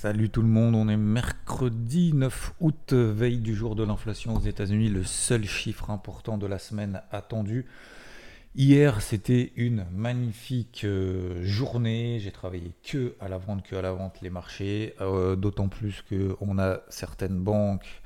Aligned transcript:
Salut 0.00 0.30
tout 0.30 0.42
le 0.42 0.48
monde, 0.48 0.76
on 0.76 0.88
est 0.88 0.96
mercredi 0.96 2.12
9 2.12 2.54
août, 2.60 2.92
veille 2.92 3.40
du 3.40 3.52
jour 3.52 3.74
de 3.74 3.82
l'inflation 3.82 4.36
aux 4.36 4.40
États-Unis, 4.40 4.90
le 4.90 5.02
seul 5.02 5.44
chiffre 5.44 5.90
important 5.90 6.38
de 6.38 6.46
la 6.46 6.60
semaine 6.60 7.02
attendu. 7.10 7.66
Hier, 8.54 9.02
c'était 9.02 9.52
une 9.56 9.86
magnifique 9.92 10.82
euh, 10.84 11.42
journée. 11.42 12.20
J'ai 12.20 12.30
travaillé 12.30 12.74
que 12.84 13.16
à 13.18 13.28
la 13.28 13.38
vente, 13.38 13.64
que 13.64 13.74
à 13.74 13.82
la 13.82 13.90
vente 13.90 14.20
les 14.22 14.30
marchés. 14.30 14.94
Euh, 15.00 15.34
d'autant 15.34 15.66
plus 15.66 16.04
qu'on 16.08 16.60
a 16.60 16.78
certaines 16.88 17.40
banques, 17.40 18.00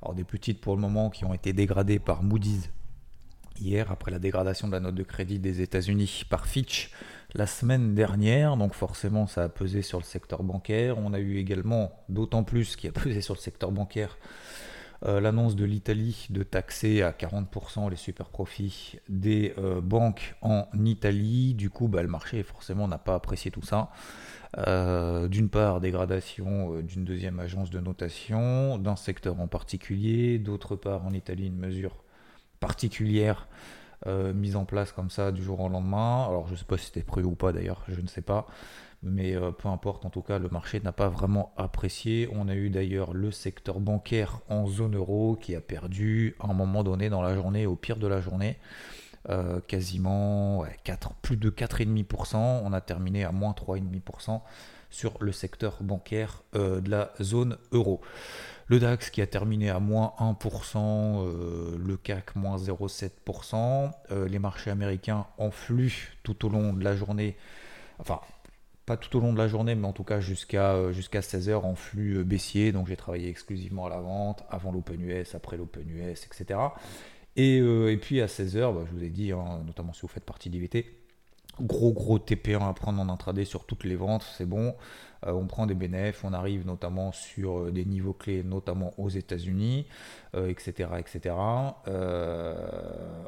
alors 0.00 0.14
des 0.14 0.24
petites 0.24 0.62
pour 0.62 0.74
le 0.74 0.80
moment, 0.80 1.10
qui 1.10 1.26
ont 1.26 1.34
été 1.34 1.52
dégradées 1.52 1.98
par 1.98 2.22
Moody's 2.22 2.70
hier 3.60 3.92
après 3.92 4.10
la 4.10 4.18
dégradation 4.18 4.66
de 4.66 4.72
la 4.72 4.80
note 4.80 4.94
de 4.94 5.02
crédit 5.02 5.38
des 5.38 5.60
États-Unis 5.60 6.24
par 6.30 6.46
Fitch 6.46 6.90
la 7.34 7.46
semaine 7.46 7.94
dernière. 7.94 8.56
Donc 8.56 8.74
forcément, 8.74 9.26
ça 9.26 9.44
a 9.44 9.48
pesé 9.48 9.82
sur 9.82 9.98
le 9.98 10.04
secteur 10.04 10.42
bancaire. 10.42 10.98
On 10.98 11.12
a 11.12 11.18
eu 11.18 11.38
également, 11.38 11.92
d'autant 12.08 12.44
plus 12.44 12.76
qui 12.76 12.88
a 12.88 12.92
pesé 12.92 13.20
sur 13.20 13.34
le 13.34 13.40
secteur 13.40 13.72
bancaire, 13.72 14.18
euh, 15.04 15.20
l'annonce 15.20 15.56
de 15.56 15.64
l'Italie 15.64 16.28
de 16.30 16.42
taxer 16.42 17.02
à 17.02 17.10
40% 17.10 17.90
les 17.90 17.96
super 17.96 18.30
profits 18.30 18.98
des 19.08 19.52
euh, 19.58 19.80
banques 19.80 20.36
en 20.40 20.66
Italie. 20.84 21.54
Du 21.54 21.68
coup, 21.70 21.88
bah, 21.88 22.02
le 22.02 22.08
marché 22.08 22.42
forcément 22.42 22.88
n'a 22.88 22.98
pas 22.98 23.14
apprécié 23.14 23.50
tout 23.50 23.62
ça. 23.62 23.90
Euh, 24.56 25.26
d'une 25.26 25.48
part, 25.48 25.80
dégradation 25.80 26.80
d'une 26.80 27.04
deuxième 27.04 27.40
agence 27.40 27.70
de 27.70 27.80
notation, 27.80 28.78
d'un 28.78 28.96
secteur 28.96 29.40
en 29.40 29.48
particulier. 29.48 30.38
D'autre 30.38 30.76
part, 30.76 31.04
en 31.04 31.12
Italie, 31.12 31.48
une 31.48 31.58
mesure 31.58 31.96
particulière 32.60 33.48
euh, 34.06 34.32
mise 34.34 34.56
en 34.56 34.64
place 34.64 34.92
comme 34.92 35.10
ça 35.10 35.32
du 35.32 35.42
jour 35.42 35.60
au 35.60 35.68
lendemain. 35.68 36.26
Alors 36.28 36.46
je 36.46 36.52
ne 36.52 36.56
sais 36.56 36.64
pas 36.64 36.76
si 36.76 36.86
c'était 36.86 37.02
prévu 37.02 37.26
ou 37.26 37.34
pas 37.34 37.52
d'ailleurs, 37.52 37.82
je 37.88 38.00
ne 38.00 38.06
sais 38.06 38.22
pas. 38.22 38.46
Mais 39.02 39.36
euh, 39.36 39.50
peu 39.50 39.68
importe, 39.68 40.06
en 40.06 40.10
tout 40.10 40.22
cas, 40.22 40.38
le 40.38 40.48
marché 40.48 40.80
n'a 40.80 40.92
pas 40.92 41.08
vraiment 41.08 41.52
apprécié. 41.56 42.28
On 42.32 42.48
a 42.48 42.54
eu 42.54 42.70
d'ailleurs 42.70 43.12
le 43.12 43.30
secteur 43.30 43.80
bancaire 43.80 44.40
en 44.48 44.66
zone 44.66 44.96
euro 44.96 45.36
qui 45.40 45.54
a 45.54 45.60
perdu 45.60 46.36
à 46.40 46.50
un 46.50 46.54
moment 46.54 46.82
donné 46.82 47.10
dans 47.10 47.20
la 47.20 47.34
journée, 47.34 47.66
au 47.66 47.76
pire 47.76 47.98
de 47.98 48.06
la 48.06 48.22
journée, 48.22 48.56
euh, 49.28 49.60
quasiment 49.60 50.64
4, 50.84 51.14
plus 51.20 51.36
de 51.36 51.50
4,5%. 51.50 52.62
On 52.64 52.72
a 52.72 52.80
terminé 52.80 53.24
à 53.24 53.32
moins 53.32 53.52
3,5% 53.52 54.40
sur 54.94 55.14
le 55.20 55.32
secteur 55.32 55.82
bancaire 55.82 56.42
de 56.54 56.88
la 56.88 57.12
zone 57.20 57.58
euro. 57.72 58.00
Le 58.66 58.78
DAX 58.78 59.10
qui 59.10 59.20
a 59.20 59.26
terminé 59.26 59.68
à 59.68 59.78
moins 59.78 60.14
1%, 60.18 60.78
euh, 61.26 61.76
le 61.78 61.96
CAC 61.98 62.34
moins 62.34 62.56
0,7%, 62.56 63.92
euh, 64.10 64.26
les 64.26 64.38
marchés 64.38 64.70
américains 64.70 65.26
en 65.36 65.50
flux 65.50 66.16
tout 66.22 66.46
au 66.46 66.48
long 66.48 66.72
de 66.72 66.82
la 66.82 66.96
journée, 66.96 67.36
enfin 67.98 68.20
pas 68.86 68.96
tout 68.96 69.16
au 69.16 69.20
long 69.20 69.32
de 69.32 69.38
la 69.38 69.48
journée, 69.48 69.74
mais 69.74 69.86
en 69.86 69.92
tout 69.92 70.04
cas 70.04 70.20
jusqu'à 70.20 70.72
euh, 70.72 70.92
jusqu'à 70.92 71.20
16h 71.20 71.56
en 71.56 71.74
flux 71.74 72.24
baissier. 72.24 72.72
Donc 72.72 72.86
j'ai 72.86 72.96
travaillé 72.96 73.28
exclusivement 73.28 73.84
à 73.86 73.90
la 73.90 74.00
vente, 74.00 74.44
avant 74.48 74.72
l'Open 74.72 75.00
US, 75.02 75.34
après 75.34 75.58
l'Open 75.58 75.88
US, 75.90 76.26
etc. 76.26 76.58
Et, 77.36 77.60
puis 78.00 78.22
à 78.22 78.26
16h, 78.26 78.74
bah, 78.74 78.84
je 78.86 78.96
vous 78.96 79.04
ai 79.04 79.10
dit, 79.10 79.32
hein, 79.32 79.62
notamment 79.66 79.92
si 79.92 80.02
vous 80.02 80.08
faites 80.08 80.24
partie 80.24 80.48
d'IVT, 80.48 80.86
gros 81.60 81.92
gros 81.92 82.18
TP1 82.18 82.68
à 82.68 82.72
prendre 82.72 83.00
en 83.00 83.08
intraday 83.08 83.44
sur 83.44 83.64
toutes 83.66 83.84
les 83.84 83.96
ventes, 83.96 84.24
c'est 84.36 84.46
bon. 84.46 84.74
Euh, 85.26 85.32
on 85.32 85.46
prend 85.46 85.66
des 85.66 85.74
bénéfices, 85.74 86.22
on 86.24 86.32
arrive 86.32 86.66
notamment 86.66 87.12
sur 87.12 87.58
euh, 87.58 87.70
des 87.70 87.84
niveaux 87.84 88.12
clés, 88.12 88.42
notamment 88.42 88.92
aux 88.98 89.08
États-Unis, 89.08 89.86
etc., 90.34 90.88
euh, 90.92 90.98
etc. 90.98 91.34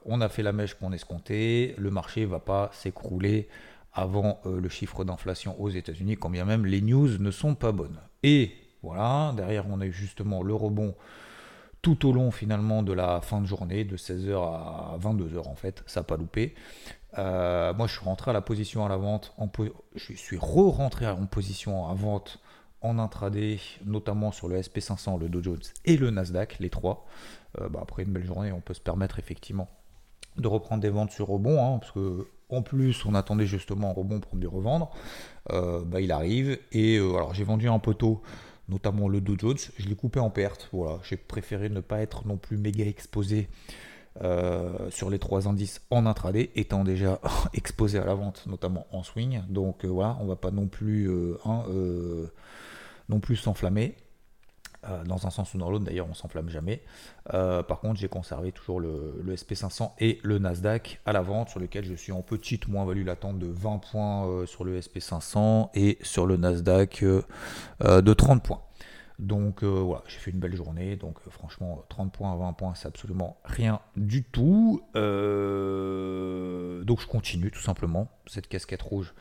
on 0.05 0.21
a 0.21 0.29
fait 0.29 0.43
la 0.43 0.53
mèche 0.53 0.75
qu'on 0.75 0.93
escomptait, 0.93 1.75
le 1.79 1.91
marché 1.91 2.25
va 2.25 2.41
pas 2.41 2.71
s'écrouler 2.73 3.49
avant 3.93 4.41
le 4.45 4.69
chiffre 4.69 5.05
d'inflation 5.05 5.59
aux 5.59 5.71
États-Unis, 5.71 6.17
quand 6.17 6.29
bien 6.29 6.45
même 6.45 6.67
les 6.67 6.83
news 6.83 7.17
ne 7.19 7.31
sont 7.31 7.55
pas 7.55 7.73
bonnes. 7.73 7.99
Et 8.23 8.53
voilà, 8.83 9.33
derrière 9.35 9.65
on 9.71 9.81
a 9.81 9.87
eu 9.87 9.93
justement 9.93 10.43
le 10.43 10.53
rebond 10.53 10.95
tout 11.81 12.07
au 12.07 12.13
long 12.13 12.31
finalement 12.31 12.83
de 12.83 12.93
la 12.93 13.23
fin 13.23 13.41
de 13.41 13.47
journée, 13.47 13.85
de 13.85 13.97
16h 13.97 14.35
à 14.35 14.99
22h 15.01 15.49
en 15.49 15.55
fait, 15.55 15.83
ça 15.87 16.01
n'a 16.01 16.05
pas 16.05 16.19
loupé. 16.19 16.55
Euh, 17.19 17.73
moi, 17.75 17.87
je 17.87 17.93
suis 17.93 18.05
rentré 18.05 18.31
à 18.31 18.35
la 18.35 18.41
position 18.41 18.85
à 18.85 18.89
la 18.89 18.97
vente. 18.97 19.33
En 19.39 19.49
je 19.95 20.13
suis 20.15 20.37
re-rentré 20.37 21.07
en 21.07 21.27
position 21.27 21.89
à 21.89 21.95
vente 21.95 22.41
en 22.83 22.99
intraday, 22.99 23.59
notamment 23.85 24.33
sur 24.33 24.49
le 24.49 24.61
SP500, 24.61 25.19
le 25.19 25.29
Dow 25.29 25.43
Jones 25.43 25.63
et 25.85 25.97
le 25.97 26.11
Nasdaq, 26.11 26.59
les 26.61 26.71
trois. 26.71 27.07
Euh, 27.61 27.69
bah, 27.69 27.81
après 27.83 28.03
une 28.03 28.13
belle 28.13 28.27
journée, 28.27 28.53
on 28.53 28.61
peut 28.61 28.75
se 28.75 28.81
permettre 28.81 29.19
effectivement 29.19 29.69
de 30.37 30.49
reprendre 30.49 30.83
des 30.83 30.91
ventes 30.91 31.11
sur 31.11 31.29
rebond, 31.29 31.59
hein, 31.65 31.79
parce 31.79 31.93
que 31.93 32.27
en 32.49 32.63
plus, 32.63 33.05
on 33.07 33.15
attendait 33.15 33.47
justement 33.47 33.91
un 33.91 33.93
rebond 33.93 34.21
pour 34.21 34.37
mieux 34.37 34.49
revendre. 34.49 34.91
Euh, 35.51 35.83
bah, 35.85 36.01
il 36.01 36.13
arrive 36.13 36.59
et 36.71 36.99
alors 36.99 37.35
j'ai 37.35 37.45
vendu 37.45 37.69
un 37.69 37.79
poteau 37.79 38.23
notamment 38.69 39.09
le 39.09 39.21
Dow 39.21 39.37
Jones, 39.39 39.59
je 39.79 39.89
l'ai 39.89 39.95
coupé 39.95 40.21
en 40.21 40.31
perte. 40.31 40.69
Voilà, 40.73 40.99
j'ai 41.05 41.17
préféré 41.17 41.69
ne 41.69 41.81
pas 41.81 42.01
être 42.01 42.27
non 42.27 42.37
plus 42.37 42.57
méga 42.57 42.85
exposé 42.85 43.49
euh, 44.23 44.91
sur 44.91 45.11
les 45.11 45.19
trois 45.19 45.47
indices 45.47 45.83
en 45.91 46.07
intraday, 46.07 46.51
étant 46.55 46.85
déjà 46.85 47.21
exposé 47.55 47.99
à 47.99 48.05
la 48.05 48.15
vente, 48.15 48.45
notamment 48.47 48.87
en 48.93 49.03
swing. 49.03 49.43
Donc 49.49 49.85
euh, 49.85 49.89
voilà, 49.89 50.17
on 50.21 50.27
va 50.27 50.37
pas 50.37 50.51
non 50.51 50.69
plus, 50.69 51.11
euh, 51.11 52.31
non 53.09 53.21
plus 53.21 53.37
s'enflammer. 53.37 53.95
dans 55.05 55.27
un 55.27 55.31
sens 55.31 55.53
ou 55.55 55.59
dans 55.59 55.71
l'autre, 55.71 55.85
d'ailleurs, 55.85 56.07
on 56.09 56.15
s'enflamme 56.15 56.49
jamais. 56.49 56.83
par 57.31 57.81
contre, 57.81 57.99
j'ai 57.99 58.09
conservé 58.09 58.53
toujours 58.53 58.81
le, 58.81 59.23
SP500 59.27 59.93
et 59.99 60.21
le 60.23 60.39
Nasdaq 60.39 61.01
à 61.05 61.13
la 61.13 61.23
vente, 61.23 61.49
sur 61.49 61.61
lequel 61.61 61.85
je 61.85 61.95
suis 61.95 62.13
en 62.13 62.23
petite 62.23 62.69
moins-value 62.69 63.05
latente 63.05 63.39
de 63.39 63.49
20 63.49 63.79
points 63.79 64.47
sur 64.47 64.65
le 64.65 64.79
SP500 64.79 65.71
et 65.75 65.99
sur 66.03 66.27
le 66.27 66.37
Nasdaq 66.37 67.05
de 67.05 68.13
30 68.13 68.43
points. 68.43 68.66
Donc 69.19 69.63
euh, 69.63 69.67
voilà, 69.69 70.03
j'ai 70.09 70.19
fait 70.19 70.31
une 70.31 70.39
belle 70.39 70.55
journée. 70.55 70.97
Donc 70.97 71.17
euh, 71.27 71.31
franchement, 71.31 71.85
30 71.89 72.13
points 72.13 72.33
à 72.33 72.37
20 72.37 72.53
points, 72.53 72.75
c'est 72.75 72.89
absolument 72.89 73.39
rien 73.45 73.81
du 73.97 74.25
tout. 74.25 74.83
Euh, 74.95 76.85
donc 76.85 77.01
je 77.01 77.07
continue 77.07 77.51
tout 77.51 77.63
simplement 77.63 78.09
cette 78.27 78.49
casquette 78.49 78.83
rouge 78.83 79.15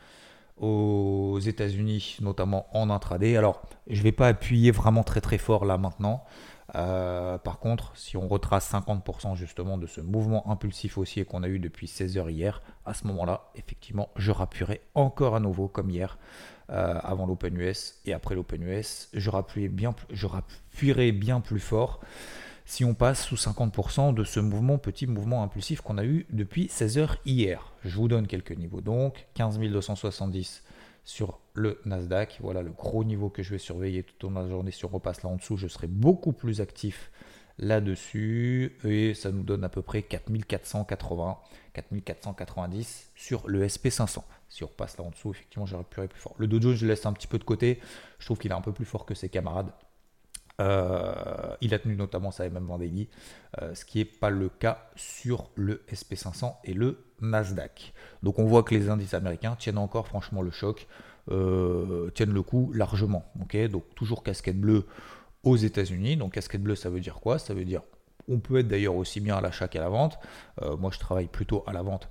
aux 0.58 1.38
États-Unis, 1.38 2.18
notamment 2.20 2.66
en 2.76 2.90
intraday. 2.90 3.36
Alors, 3.36 3.62
je 3.88 3.98
ne 3.98 4.02
vais 4.02 4.12
pas 4.12 4.28
appuyer 4.28 4.70
vraiment 4.70 5.02
très 5.02 5.20
très 5.20 5.38
fort 5.38 5.64
là 5.64 5.78
maintenant. 5.78 6.24
par 6.72 7.58
contre, 7.60 7.96
si 7.96 8.16
on 8.16 8.28
retrace 8.28 8.70
50% 8.72 9.34
justement 9.34 9.78
de 9.78 9.86
ce 9.86 10.00
mouvement 10.00 10.50
impulsif 10.50 10.98
haussier 10.98 11.24
qu'on 11.24 11.42
a 11.42 11.48
eu 11.48 11.58
depuis 11.58 11.86
16h 11.86 12.30
hier, 12.30 12.62
à 12.84 12.94
ce 12.94 13.06
moment-là, 13.06 13.50
effectivement, 13.54 14.08
je 14.16 14.30
rappuierai 14.30 14.80
encore 14.94 15.36
à 15.36 15.40
nouveau 15.40 15.68
comme 15.68 15.90
hier 15.90 16.18
euh, 16.70 16.98
avant 17.02 17.26
l'Open 17.26 17.56
US 17.56 18.00
et 18.04 18.12
après 18.12 18.34
l'Open 18.34 18.62
US, 18.62 19.08
je 19.12 19.30
bien, 19.68 19.94
bien 21.12 21.40
plus 21.40 21.60
fort 21.60 22.00
si 22.66 22.84
on 22.84 22.94
passe 22.94 23.24
sous 23.24 23.36
50% 23.36 24.12
de 24.12 24.24
ce 24.24 24.40
mouvement, 24.40 24.76
petit 24.76 25.06
mouvement 25.06 25.44
impulsif 25.44 25.80
qu'on 25.80 25.98
a 25.98 26.04
eu 26.04 26.26
depuis 26.30 26.68
16 26.68 26.98
h 26.98 27.16
hier. 27.24 27.72
Je 27.84 27.96
vous 27.96 28.08
donne 28.08 28.26
quelques 28.26 28.50
niveaux 28.50 28.80
donc, 28.80 29.26
15 29.34 29.60
270 29.60 30.64
sur 31.04 31.38
le 31.54 31.80
Nasdaq, 31.84 32.38
voilà 32.40 32.62
le 32.62 32.72
gros 32.72 33.04
niveau 33.04 33.30
que 33.30 33.44
je 33.44 33.50
vais 33.50 33.58
surveiller 33.58 34.02
tout 34.02 34.26
au 34.26 34.30
la 34.30 34.48
journée. 34.48 34.72
Si 34.72 34.84
on 34.84 34.88
repasse 34.88 35.22
là 35.22 35.30
en 35.30 35.36
dessous, 35.36 35.56
je 35.56 35.68
serai 35.68 35.86
beaucoup 35.86 36.32
plus 36.32 36.60
actif 36.60 37.12
là-dessus 37.58 38.76
et 38.84 39.14
ça 39.14 39.32
nous 39.32 39.42
donne 39.42 39.64
à 39.64 39.68
peu 39.68 39.82
près 39.82 40.02
4480, 40.02 41.38
4490 41.72 43.10
sur 43.14 43.48
le 43.48 43.66
SP500. 43.66 44.22
Si 44.48 44.64
on 44.64 44.68
repasse 44.68 44.98
là 44.98 45.04
en 45.04 45.10
dessous, 45.10 45.30
effectivement, 45.30 45.66
j'aurais 45.66 45.84
pu 45.84 46.06
plus 46.06 46.20
fort. 46.20 46.34
Le 46.38 46.46
Dow 46.46 46.60
Jones, 46.60 46.74
je 46.74 46.86
laisse 46.86 47.04
un 47.06 47.12
petit 47.12 47.26
peu 47.26 47.38
de 47.38 47.44
côté. 47.44 47.80
Je 48.18 48.26
trouve 48.26 48.38
qu'il 48.38 48.50
est 48.50 48.54
un 48.54 48.60
peu 48.60 48.72
plus 48.72 48.84
fort 48.84 49.04
que 49.04 49.14
ses 49.14 49.28
camarades. 49.28 49.72
Euh, 50.60 51.54
il 51.60 51.74
a 51.74 51.78
tenu 51.78 51.96
notamment 51.96 52.30
sa 52.30 52.48
MM 52.48 52.64
Vendée, 52.64 53.08
euh, 53.60 53.74
ce 53.74 53.84
qui 53.84 53.98
n'est 53.98 54.06
pas 54.06 54.30
le 54.30 54.48
cas 54.48 54.88
sur 54.96 55.50
le 55.54 55.84
SP500 55.92 56.54
et 56.64 56.72
le 56.72 57.04
Nasdaq. 57.20 57.92
Donc 58.22 58.38
on 58.38 58.46
voit 58.46 58.62
que 58.62 58.74
les 58.74 58.88
indices 58.88 59.12
américains 59.12 59.54
tiennent 59.56 59.78
encore 59.78 60.06
franchement 60.06 60.40
le 60.40 60.50
choc, 60.50 60.86
euh, 61.30 62.10
tiennent 62.10 62.32
le 62.32 62.42
coup 62.42 62.72
largement. 62.72 63.30
Donc 63.34 63.94
toujours 63.94 64.22
casquette 64.22 64.58
bleue 64.58 64.86
aux 65.46 65.56
États-Unis. 65.56 66.16
Donc 66.16 66.32
casquette 66.32 66.62
bleue, 66.62 66.74
ça 66.74 66.90
veut 66.90 67.00
dire 67.00 67.20
quoi? 67.20 67.38
Ça 67.38 67.54
veut 67.54 67.64
dire 67.64 67.82
on 68.28 68.40
peut 68.40 68.58
être 68.58 68.66
d'ailleurs 68.66 68.96
aussi 68.96 69.20
bien 69.20 69.36
à 69.36 69.40
l'achat 69.40 69.68
qu'à 69.68 69.80
la 69.80 69.88
vente. 69.88 70.18
Euh, 70.60 70.76
moi, 70.76 70.90
je 70.92 70.98
travaille 70.98 71.28
plutôt 71.28 71.62
à 71.68 71.72
la 71.72 71.82
vente 71.82 72.08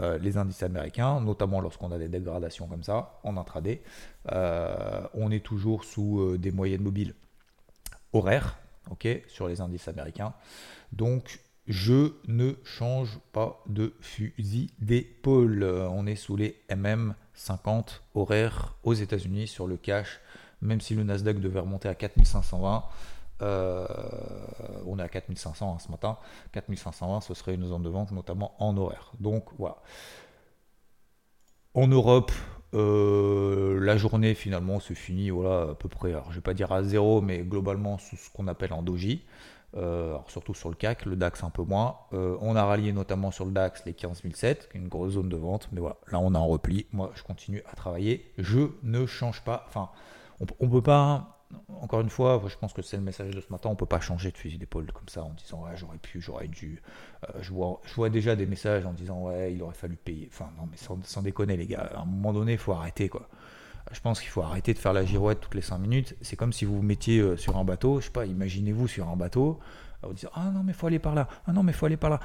euh, 0.00 0.18
les 0.18 0.36
indices 0.36 0.64
américains, 0.64 1.20
notamment 1.20 1.60
lorsqu'on 1.60 1.92
a 1.92 1.98
des 1.98 2.08
dégradations 2.08 2.66
comme 2.66 2.82
ça 2.82 3.20
en 3.22 3.36
intraday. 3.36 3.80
Euh, 4.32 5.02
on 5.14 5.30
est 5.30 5.44
toujours 5.44 5.84
sous 5.84 6.36
des 6.36 6.50
moyennes 6.50 6.82
mobiles 6.82 7.14
horaires, 8.12 8.58
ok, 8.90 9.06
sur 9.28 9.46
les 9.46 9.60
indices 9.60 9.86
américains. 9.86 10.34
Donc, 10.92 11.38
je 11.68 12.14
ne 12.26 12.54
change 12.64 13.20
pas 13.32 13.62
de 13.68 13.94
fusil 14.00 14.72
d'épaule. 14.80 15.62
On 15.62 16.06
est 16.06 16.16
sous 16.16 16.36
les 16.36 16.60
MM50 16.70 18.00
horaires 18.16 18.74
aux 18.82 18.94
États-Unis 18.94 19.46
sur 19.46 19.68
le 19.68 19.76
cash 19.76 20.20
même 20.62 20.80
si 20.80 20.94
le 20.94 21.02
Nasdaq 21.02 21.40
devait 21.40 21.60
remonter 21.60 21.88
à 21.88 21.94
4520, 21.94 22.84
euh, 23.42 23.86
on 24.86 24.98
est 24.98 25.02
à 25.02 25.08
4500 25.08 25.74
hein, 25.74 25.78
ce 25.80 25.90
matin, 25.90 26.16
4520 26.52 27.20
ce 27.22 27.34
serait 27.34 27.54
une 27.54 27.66
zone 27.66 27.82
de 27.82 27.88
vente 27.88 28.12
notamment 28.12 28.54
en 28.58 28.76
horaire. 28.76 29.12
Donc 29.20 29.46
voilà. 29.58 29.76
En 31.74 31.88
Europe, 31.88 32.30
la 32.72 33.96
journée 33.96 34.34
finalement 34.34 34.78
se 34.78 34.94
finit 34.94 35.30
voilà, 35.30 35.70
à 35.70 35.74
peu 35.74 35.88
près, 35.88 36.10
alors, 36.10 36.30
je 36.30 36.36
vais 36.36 36.42
pas 36.42 36.54
dire 36.54 36.70
à 36.70 36.82
zéro, 36.82 37.20
mais 37.20 37.38
globalement 37.38 37.98
sous 37.98 38.16
ce 38.16 38.30
qu'on 38.30 38.46
appelle 38.46 38.72
en 38.72 38.82
doji. 38.82 39.24
surtout 40.28 40.54
sur 40.54 40.68
le 40.68 40.76
CAC, 40.76 41.06
le 41.06 41.16
DAX 41.16 41.42
un 41.42 41.50
peu 41.50 41.62
moins. 41.62 41.96
on 42.12 42.54
a 42.56 42.64
rallié 42.64 42.92
notamment 42.92 43.30
sur 43.30 43.46
le 43.46 43.52
DAX 43.52 43.84
les 43.86 43.94
15007, 43.94 44.68
qui 44.70 44.76
est 44.76 44.80
une 44.80 44.88
grosse 44.88 45.14
zone 45.14 45.30
de 45.30 45.36
vente, 45.36 45.68
mais 45.72 45.80
voilà, 45.80 45.96
là 46.12 46.20
on 46.20 46.34
a 46.34 46.38
un 46.38 46.44
repli. 46.44 46.86
Moi 46.92 47.10
je 47.14 47.22
continue 47.22 47.62
à 47.72 47.74
travailler, 47.74 48.30
je 48.36 48.68
ne 48.82 49.06
change 49.06 49.42
pas. 49.42 49.64
Enfin, 49.66 49.88
on, 50.60 50.66
ne 50.66 50.70
peut 50.70 50.82
pas 50.82 51.42
encore 51.80 52.00
une 52.00 52.10
fois, 52.10 52.42
je 52.46 52.56
pense 52.56 52.72
que 52.72 52.82
c'est 52.82 52.96
le 52.96 53.02
message 53.02 53.34
de 53.34 53.40
ce 53.40 53.50
matin, 53.50 53.68
on 53.68 53.72
ne 53.72 53.76
peut 53.76 53.86
pas 53.86 54.00
changer 54.00 54.30
de 54.30 54.36
fusil 54.36 54.58
d'épaule 54.58 54.90
comme 54.92 55.08
ça 55.08 55.22
en 55.22 55.30
disant 55.30 55.64
ouais, 55.64 55.76
j'aurais 55.76 55.98
pu, 55.98 56.20
j'aurais 56.20 56.48
dû. 56.48 56.82
Euh, 57.28 57.38
je, 57.40 57.52
vois, 57.52 58.10
déjà 58.10 58.36
des 58.36 58.46
messages 58.46 58.86
en 58.86 58.92
disant 58.92 59.22
ouais, 59.22 59.52
il 59.54 59.62
aurait 59.62 59.74
fallu 59.74 59.96
payer. 59.96 60.28
Enfin, 60.32 60.50
non, 60.58 60.68
mais 60.70 60.76
sans, 60.76 61.22
déconner, 61.22 61.56
les 61.56 61.66
gars, 61.66 61.90
à 61.94 62.02
un 62.02 62.04
moment 62.04 62.32
donné, 62.32 62.52
il 62.52 62.58
faut 62.58 62.72
arrêter 62.72 63.08
quoi. 63.08 63.28
Je 63.90 64.00
pense 64.00 64.20
qu'il 64.20 64.30
faut 64.30 64.42
arrêter 64.42 64.72
de 64.74 64.78
faire 64.78 64.92
la 64.92 65.04
girouette 65.04 65.40
toutes 65.40 65.54
les 65.54 65.60
5 65.60 65.78
minutes. 65.78 66.16
C'est 66.22 66.36
comme 66.36 66.52
si 66.52 66.64
vous 66.64 66.76
vous 66.76 66.82
mettiez 66.82 67.18
euh, 67.18 67.36
sur 67.36 67.56
un 67.58 67.64
bateau, 67.64 68.00
je 68.00 68.06
sais 68.06 68.12
pas, 68.12 68.26
imaginez-vous 68.26 68.86
sur 68.88 69.08
un 69.08 69.16
bateau, 69.16 69.58
vous 70.02 70.14
dites 70.14 70.28
ah 70.34 70.50
non, 70.50 70.62
mais 70.62 70.72
faut 70.72 70.86
aller 70.86 70.98
par 70.98 71.14
là, 71.14 71.28
ah 71.46 71.52
non, 71.52 71.62
mais 71.62 71.72
faut 71.72 71.86
aller 71.86 71.96
par 71.96 72.10
là. 72.10 72.20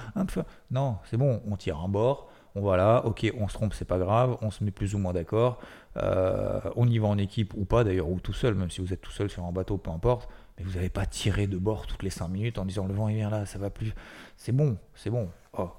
non, 0.72 0.98
c'est 1.06 1.18
bon, 1.18 1.42
on 1.48 1.56
tire 1.58 1.80
un 1.80 1.90
bord 1.90 2.30
on 2.58 2.62
va 2.62 2.78
là, 2.78 3.06
ok, 3.06 3.32
on 3.40 3.48
se 3.48 3.54
trompe, 3.54 3.74
c'est 3.74 3.86
pas 3.86 4.00
grave, 4.00 4.38
on 4.42 4.50
se 4.50 4.64
met 4.64 4.72
plus 4.72 4.96
ou 4.96 4.98
moins 4.98 5.14
d'accord, 5.14 5.60
euh, 5.98 6.60
on 6.76 6.88
y 6.88 6.98
va 6.98 7.08
en 7.08 7.18
équipe 7.18 7.54
ou 7.56 7.66
pas 7.66 7.84
d'ailleurs, 7.84 8.10
ou 8.10 8.20
tout 8.20 8.34
seul, 8.34 8.56
même 8.56 8.72
si 8.72 8.82
vous 8.82 8.94
êtes 8.94 9.02
tout 9.02 9.12
seul 9.12 9.30
sur 9.30 9.46
un 9.46 9.52
bateau, 9.52 9.78
peu 9.78 9.92
importe, 9.92 10.28
mais 10.58 10.64
vous 10.64 10.74
n'avez 10.74 10.90
pas 10.90 11.06
tiré 11.06 11.46
de 11.46 11.58
bord 11.58 11.86
toutes 11.86 12.04
les 12.04 12.10
5 12.10 12.28
minutes 12.28 12.58
en 12.58 12.66
disant 12.66 12.88
le 12.88 12.94
vent 12.94 13.10
il 13.10 13.16
vient 13.16 13.30
là, 13.30 13.46
ça 13.46 13.60
va 13.60 13.70
plus. 13.70 13.94
C'est 14.38 14.52
bon, 14.52 14.78
c'est 14.96 15.12
bon. 15.12 15.30
Oh, 15.58 15.70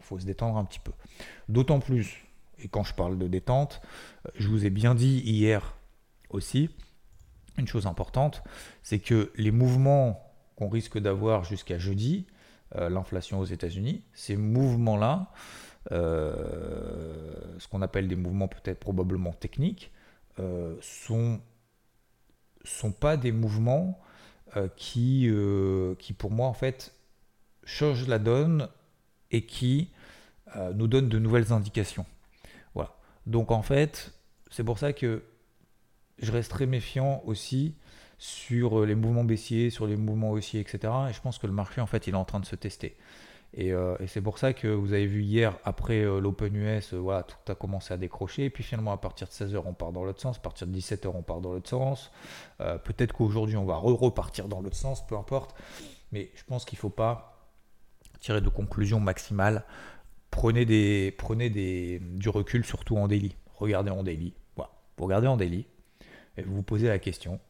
faut 0.00 0.18
se 0.18 0.24
détendre 0.24 0.56
un 0.56 0.64
petit 0.64 0.80
peu. 0.80 0.92
D'autant 1.48 1.80
plus, 1.80 2.24
et 2.58 2.68
quand 2.68 2.82
je 2.82 2.94
parle 2.94 3.18
de 3.18 3.28
détente, 3.28 3.82
je 4.36 4.48
vous 4.48 4.64
ai 4.64 4.70
bien 4.70 4.94
dit 4.94 5.20
hier 5.20 5.74
aussi, 6.30 6.70
une 7.58 7.66
chose 7.66 7.86
importante, 7.86 8.42
c'est 8.82 9.00
que 9.00 9.32
les 9.36 9.50
mouvements 9.50 10.32
qu'on 10.56 10.68
risque 10.68 10.98
d'avoir 10.98 11.44
jusqu'à 11.44 11.78
jeudi, 11.78 12.26
euh, 12.76 12.88
l'inflation 12.88 13.40
aux 13.40 13.44
États-Unis, 13.44 14.04
ces 14.12 14.36
mouvements-là, 14.36 15.32
ce 15.88 17.68
qu'on 17.68 17.82
appelle 17.82 18.08
des 18.08 18.16
mouvements 18.16 18.48
peut-être 18.48 18.80
probablement 18.80 19.32
techniques, 19.32 19.90
euh, 20.38 20.76
sont 20.80 21.40
sont 22.62 22.92
pas 22.92 23.16
des 23.16 23.32
mouvements 23.32 23.98
euh, 24.56 24.68
qui, 24.76 25.30
qui 25.98 26.12
pour 26.12 26.30
moi 26.30 26.46
en 26.46 26.52
fait 26.52 26.94
changent 27.64 28.06
la 28.06 28.18
donne 28.18 28.68
et 29.30 29.46
qui 29.46 29.90
nous 30.74 30.88
donnent 30.88 31.08
de 31.08 31.18
nouvelles 31.20 31.52
indications. 31.52 32.04
Voilà. 32.74 32.96
Donc 33.26 33.52
en 33.52 33.62
fait, 33.62 34.12
c'est 34.50 34.64
pour 34.64 34.78
ça 34.78 34.92
que 34.92 35.22
je 36.18 36.32
reste 36.32 36.50
très 36.50 36.66
méfiant 36.66 37.22
aussi 37.24 37.76
sur 38.18 38.84
les 38.84 38.96
mouvements 38.96 39.24
baissiers, 39.24 39.70
sur 39.70 39.86
les 39.86 39.96
mouvements 39.96 40.30
haussiers, 40.30 40.60
etc. 40.60 40.92
Et 41.08 41.12
je 41.12 41.20
pense 41.20 41.38
que 41.38 41.46
le 41.46 41.52
marché 41.52 41.80
en 41.80 41.86
fait 41.86 42.06
il 42.08 42.14
est 42.14 42.16
en 42.16 42.24
train 42.24 42.40
de 42.40 42.46
se 42.46 42.56
tester. 42.56 42.96
Euh, 43.58 43.96
et, 43.98 44.06
c'est 44.06 44.20
pour 44.20 44.38
ça 44.38 44.52
que 44.52 44.68
vous 44.68 44.92
avez 44.92 45.06
vu 45.06 45.22
hier, 45.22 45.58
après 45.64 46.04
euh, 46.04 46.20
l'Open 46.20 46.54
US, 46.54 46.94
euh, 46.94 46.98
voilà, 46.98 47.24
tout 47.24 47.36
a 47.50 47.54
commencé 47.54 47.92
à 47.92 47.96
décrocher. 47.96 48.44
Et 48.44 48.50
puis 48.50 48.62
finalement, 48.62 48.92
à 48.92 48.96
partir 48.96 49.26
de 49.26 49.32
16h, 49.32 49.62
on 49.64 49.74
part 49.74 49.92
dans 49.92 50.04
l'autre 50.04 50.20
sens. 50.20 50.36
À 50.36 50.40
partir 50.40 50.66
de 50.66 50.76
17h, 50.76 51.08
on 51.14 51.22
part 51.22 51.40
dans 51.40 51.52
l'autre 51.52 51.68
sens. 51.68 52.10
Peut-être 52.58 53.12
qu'aujourd'hui, 53.12 53.56
on 53.56 53.64
va 53.64 53.76
repartir 53.76 54.48
dans 54.48 54.60
l'autre 54.60 54.76
sens, 54.76 55.06
peu 55.06 55.16
importe. 55.16 55.54
Mais 56.12 56.30
je 56.34 56.44
pense 56.44 56.64
qu'il 56.64 56.76
ne 56.76 56.80
faut 56.80 56.90
pas 56.90 57.50
tirer 58.20 58.40
de 58.40 58.48
conclusions 58.48 59.00
maximales. 59.00 59.64
Prenez, 60.30 60.64
des, 60.64 61.14
prenez 61.18 61.50
des, 61.50 61.98
du 62.00 62.28
recul, 62.28 62.64
surtout 62.64 62.96
en 62.96 63.08
daily. 63.08 63.34
Regardez 63.54 63.90
en 63.90 64.02
daily. 64.02 64.34
Voilà. 64.56 64.70
Vous 64.96 65.04
regardez 65.04 65.26
en 65.26 65.36
daily 65.36 65.66
et 66.36 66.42
vous 66.42 66.54
vous 66.56 66.62
posez 66.62 66.88
la 66.88 66.98
question 66.98 67.40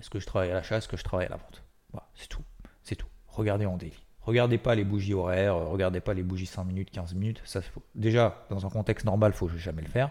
est-ce 0.00 0.08
que 0.08 0.18
je 0.18 0.26
travaille 0.26 0.50
à 0.50 0.54
l'achat? 0.54 0.78
Est-ce 0.78 0.88
que 0.88 0.96
je 0.96 1.04
travaille 1.04 1.26
à 1.26 1.30
la 1.30 1.36
vente? 1.36 1.62
Voilà, 1.92 2.08
C'est 2.14 2.28
tout. 2.28 2.42
C'est 2.82 2.96
tout. 2.96 3.06
Regardez 3.28 3.66
en 3.66 3.76
daily. 3.76 3.92
Regardez 4.22 4.58
pas 4.58 4.74
les 4.74 4.84
bougies 4.84 5.14
horaires, 5.14 5.56
euh, 5.56 5.64
regardez 5.66 6.00
pas 6.00 6.14
les 6.14 6.22
bougies 6.22 6.46
5 6.46 6.64
minutes, 6.64 6.90
15 6.90 7.14
minutes. 7.14 7.40
Ça, 7.44 7.60
déjà, 7.94 8.44
dans 8.50 8.66
un 8.66 8.70
contexte 8.70 9.06
normal, 9.06 9.32
faut 9.32 9.48
jamais 9.48 9.82
le 9.82 9.88
faire. 9.88 10.10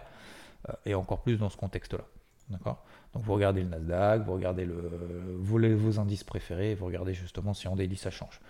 Euh, 0.68 0.72
et 0.84 0.94
encore 0.94 1.22
plus 1.22 1.38
dans 1.38 1.48
ce 1.48 1.56
contexte-là. 1.56 2.04
D'accord? 2.48 2.84
Donc 3.14 3.22
vous 3.22 3.32
regardez 3.32 3.62
le 3.62 3.68
Nasdaq, 3.68 4.22
vous 4.22 4.32
regardez 4.32 4.64
le, 4.64 4.90
vos, 5.38 5.58
vos 5.76 6.00
indices 6.00 6.24
préférés, 6.24 6.74
vous 6.74 6.86
regardez 6.86 7.14
justement 7.14 7.54
si 7.54 7.68
en 7.68 7.76
daily 7.76 7.96
ça 7.96 8.10
change. 8.10 8.40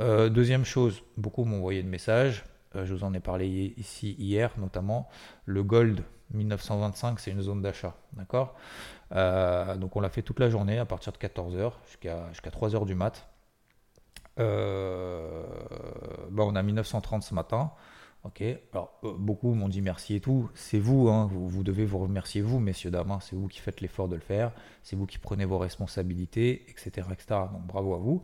Euh, 0.00 0.28
deuxième 0.28 0.66
chose, 0.66 1.02
beaucoup 1.16 1.44
m'ont 1.44 1.56
envoyé 1.56 1.82
de 1.82 1.88
messages. 1.88 2.44
je 2.74 2.92
vous 2.92 3.04
en 3.04 3.14
ai 3.14 3.20
parlé 3.20 3.72
ici 3.78 4.14
hier, 4.18 4.52
notamment 4.58 5.08
le 5.46 5.62
gold 5.62 6.02
1925, 6.32 7.18
c'est 7.20 7.30
une 7.30 7.40
zone 7.40 7.62
d'achat. 7.62 7.94
D'accord? 8.12 8.54
Donc 9.10 9.96
on 9.96 10.00
l'a 10.00 10.10
fait 10.10 10.22
toute 10.22 10.40
la 10.40 10.50
journée 10.50 10.78
à 10.78 10.84
partir 10.84 11.12
de 11.12 11.18
14h 11.18 11.72
jusqu'à 11.86 12.28
jusqu'à 12.32 12.50
3h 12.50 12.84
du 12.84 12.94
mat. 12.94 13.26
Euh, 14.38 15.42
bah, 16.30 16.44
on 16.46 16.54
a 16.54 16.62
1930 16.62 17.22
ce 17.22 17.34
matin. 17.34 17.72
Ok. 18.24 18.42
Alors 18.72 18.98
euh, 19.04 19.12
beaucoup 19.16 19.54
m'ont 19.54 19.68
dit 19.68 19.80
merci 19.80 20.16
et 20.16 20.20
tout. 20.20 20.50
C'est 20.54 20.78
vous, 20.78 21.08
hein, 21.08 21.28
vous, 21.30 21.62
devez 21.62 21.84
vous 21.84 21.98
remercier 21.98 22.40
vous, 22.40 22.58
messieurs 22.58 22.90
dames. 22.90 23.10
Hein. 23.10 23.18
c'est 23.20 23.36
vous 23.36 23.46
qui 23.46 23.60
faites 23.60 23.80
l'effort 23.80 24.08
de 24.08 24.16
le 24.16 24.20
faire. 24.20 24.52
C'est 24.82 24.96
vous 24.96 25.06
qui 25.06 25.18
prenez 25.18 25.44
vos 25.44 25.58
responsabilités, 25.58 26.64
etc., 26.68 27.08
etc. 27.12 27.40
Donc 27.52 27.66
bravo 27.66 27.94
à 27.94 27.98
vous. 27.98 28.22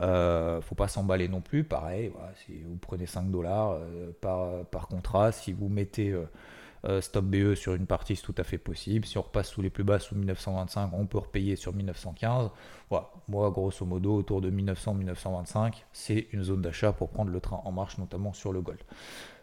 Euh, 0.00 0.60
faut 0.60 0.74
pas 0.74 0.88
s'emballer 0.88 1.28
non 1.28 1.40
plus. 1.40 1.64
Pareil, 1.64 2.12
si 2.46 2.62
vous 2.62 2.76
prenez 2.76 3.06
5 3.06 3.30
dollars 3.30 3.78
par, 4.20 4.64
par 4.66 4.88
contrat, 4.88 5.32
si 5.32 5.52
vous 5.52 5.68
mettez 5.68 6.14
euh, 6.84 7.00
stop 7.00 7.24
BE 7.24 7.54
sur 7.54 7.74
une 7.74 7.86
partie, 7.86 8.16
c'est 8.16 8.22
tout 8.22 8.34
à 8.38 8.44
fait 8.44 8.58
possible. 8.58 9.04
Si 9.06 9.18
on 9.18 9.22
repasse 9.22 9.48
sous 9.48 9.62
les 9.62 9.70
plus 9.70 9.84
bas, 9.84 9.98
sous 9.98 10.14
1925, 10.14 10.90
on 10.92 11.06
peut 11.06 11.18
repayer 11.18 11.56
sur 11.56 11.74
1915. 11.74 12.50
Voilà. 12.90 13.10
Moi, 13.28 13.50
grosso 13.50 13.84
modo, 13.84 14.14
autour 14.14 14.40
de 14.40 14.50
1900-1925, 14.50 15.84
c'est 15.92 16.28
une 16.32 16.42
zone 16.42 16.62
d'achat 16.62 16.92
pour 16.92 17.10
prendre 17.10 17.30
le 17.30 17.40
train 17.40 17.60
en 17.64 17.72
marche, 17.72 17.98
notamment 17.98 18.32
sur 18.32 18.52
le 18.52 18.60
Gold. 18.60 18.80